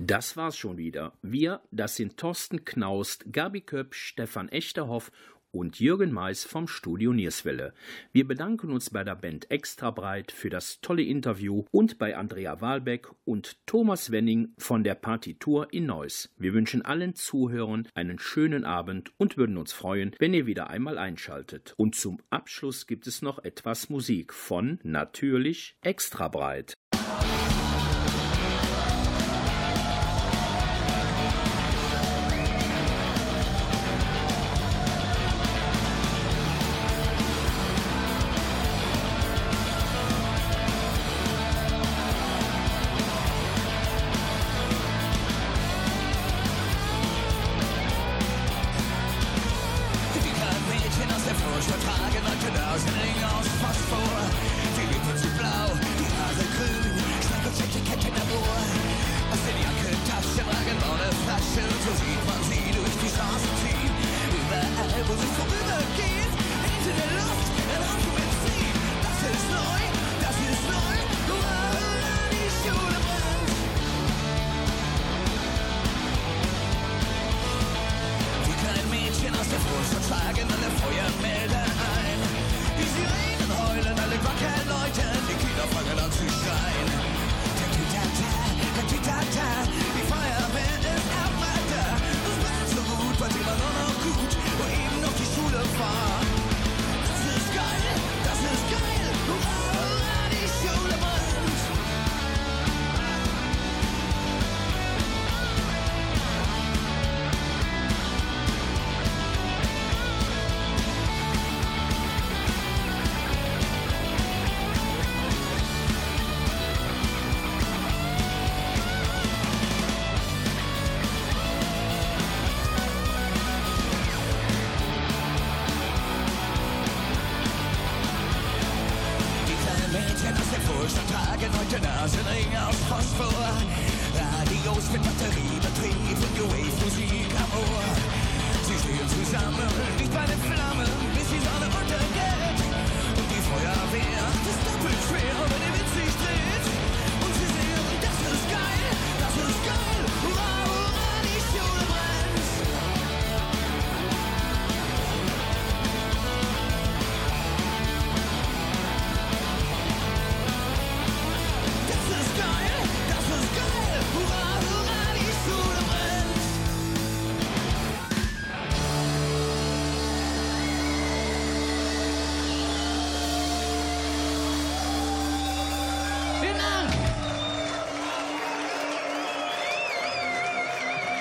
Das 0.00 0.36
war's 0.36 0.56
schon 0.56 0.76
wieder. 0.76 1.12
Wir, 1.22 1.60
das 1.72 1.96
sind 1.96 2.16
Thorsten 2.16 2.64
Knaust, 2.64 3.32
Gabi 3.32 3.62
Köpp, 3.62 3.96
Stefan 3.96 4.48
Echterhoff 4.48 5.10
und 5.58 5.80
Jürgen 5.80 6.12
Mais 6.12 6.44
vom 6.44 6.68
Studio 6.68 7.12
Nierswelle. 7.12 7.74
Wir 8.12 8.26
bedanken 8.28 8.70
uns 8.70 8.90
bei 8.90 9.02
der 9.02 9.16
Band 9.16 9.50
Extrabreit 9.50 10.30
für 10.30 10.50
das 10.50 10.80
tolle 10.80 11.02
Interview 11.02 11.64
und 11.72 11.98
bei 11.98 12.16
Andrea 12.16 12.60
Wahlbeck 12.60 13.08
und 13.24 13.56
Thomas 13.66 14.12
Wenning 14.12 14.54
von 14.56 14.84
der 14.84 14.94
Partitur 14.94 15.72
in 15.72 15.86
Neuss. 15.86 16.32
Wir 16.36 16.54
wünschen 16.54 16.82
allen 16.82 17.16
Zuhörern 17.16 17.88
einen 17.94 18.20
schönen 18.20 18.64
Abend 18.64 19.12
und 19.18 19.36
würden 19.36 19.56
uns 19.56 19.72
freuen, 19.72 20.14
wenn 20.20 20.32
ihr 20.32 20.46
wieder 20.46 20.70
einmal 20.70 20.96
einschaltet. 20.96 21.74
Und 21.76 21.96
zum 21.96 22.18
Abschluss 22.30 22.86
gibt 22.86 23.08
es 23.08 23.20
noch 23.20 23.42
etwas 23.42 23.90
Musik 23.90 24.32
von 24.32 24.78
natürlich 24.84 25.76
Extrabreit. 25.82 26.74
Wie 26.87 26.87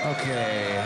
Okay. 0.10 0.80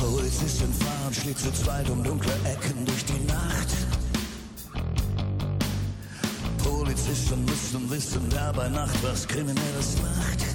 Polizist 0.00 0.62
in 0.62 0.72
schlägt 1.14 1.38
zu 1.38 1.52
zweit 1.52 1.88
um 1.90 2.02
dunkle 2.02 2.32
Ecken 2.44 2.84
durch 2.84 3.04
die 3.04 3.24
Nacht. 3.26 3.68
Polizisten 6.64 7.44
müssen 7.44 7.88
wissen, 7.88 8.22
wer 8.30 8.52
bei 8.52 8.68
Nacht 8.68 9.00
was 9.04 9.28
Kriminelles 9.28 10.02
macht. 10.02 10.51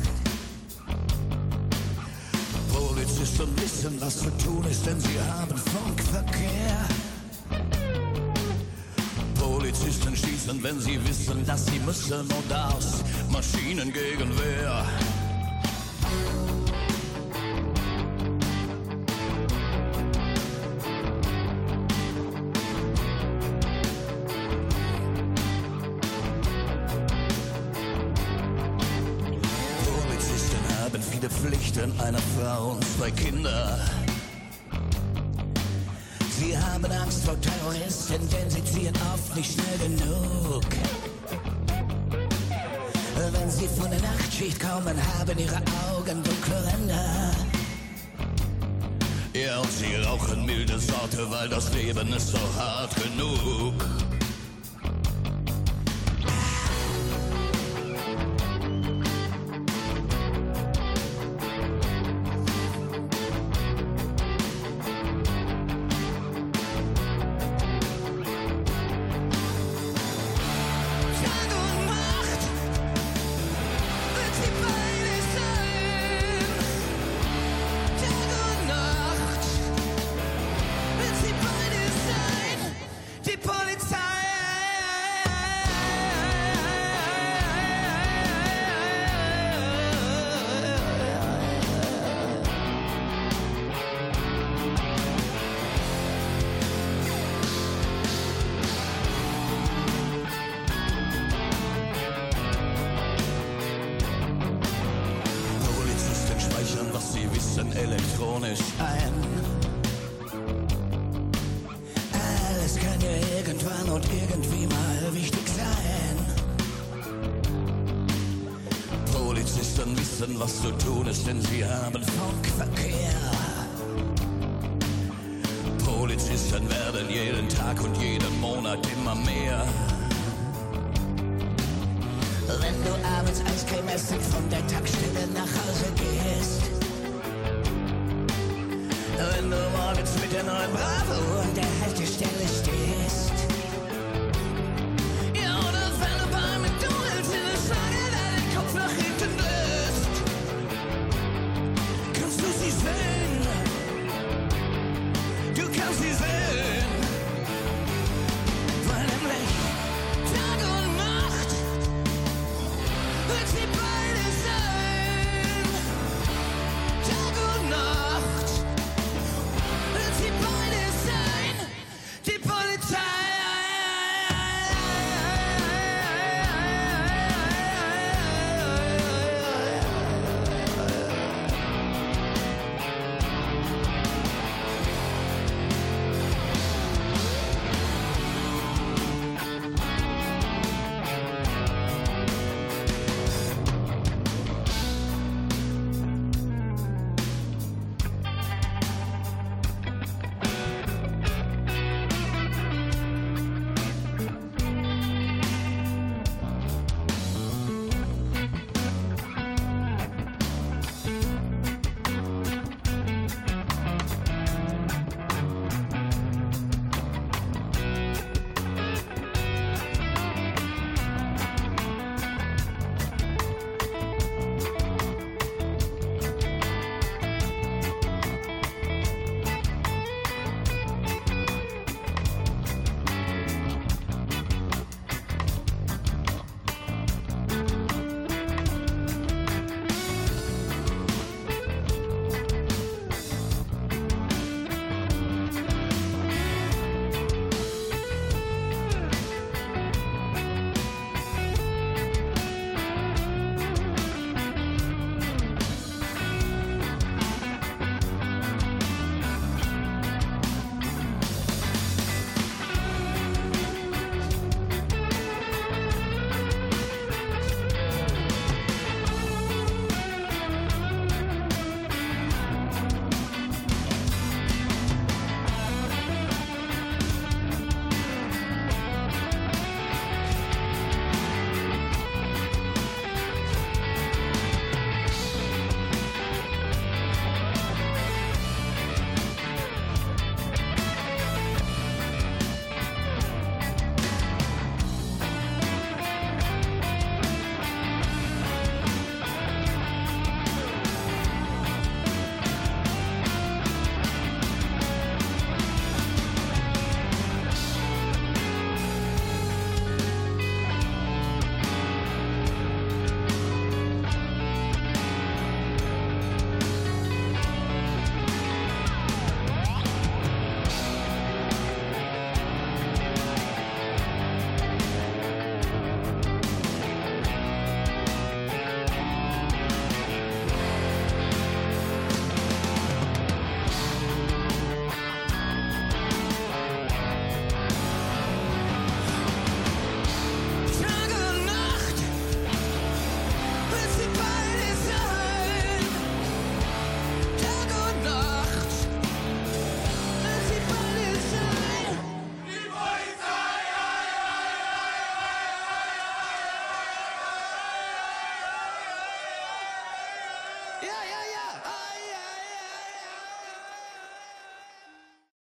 schon 3.38 3.62
wissen, 3.62 4.02
was 4.02 4.18
zu 4.18 4.30
tun 4.38 4.66
ist, 4.70 4.84
denn 4.86 5.00
sie 5.00 5.20
haben 5.30 5.56
Funkverkehr. 5.58 6.88
Polizisten 9.40 10.16
schießen, 10.16 10.64
wenn 10.64 10.80
sie 10.80 11.00
wissen, 11.08 11.46
dass 11.46 11.68
sie 11.68 11.80
müssen 11.80 12.22
und 12.22 12.54
aus 12.54 13.04
Maschinengegenwehr. 13.32 14.86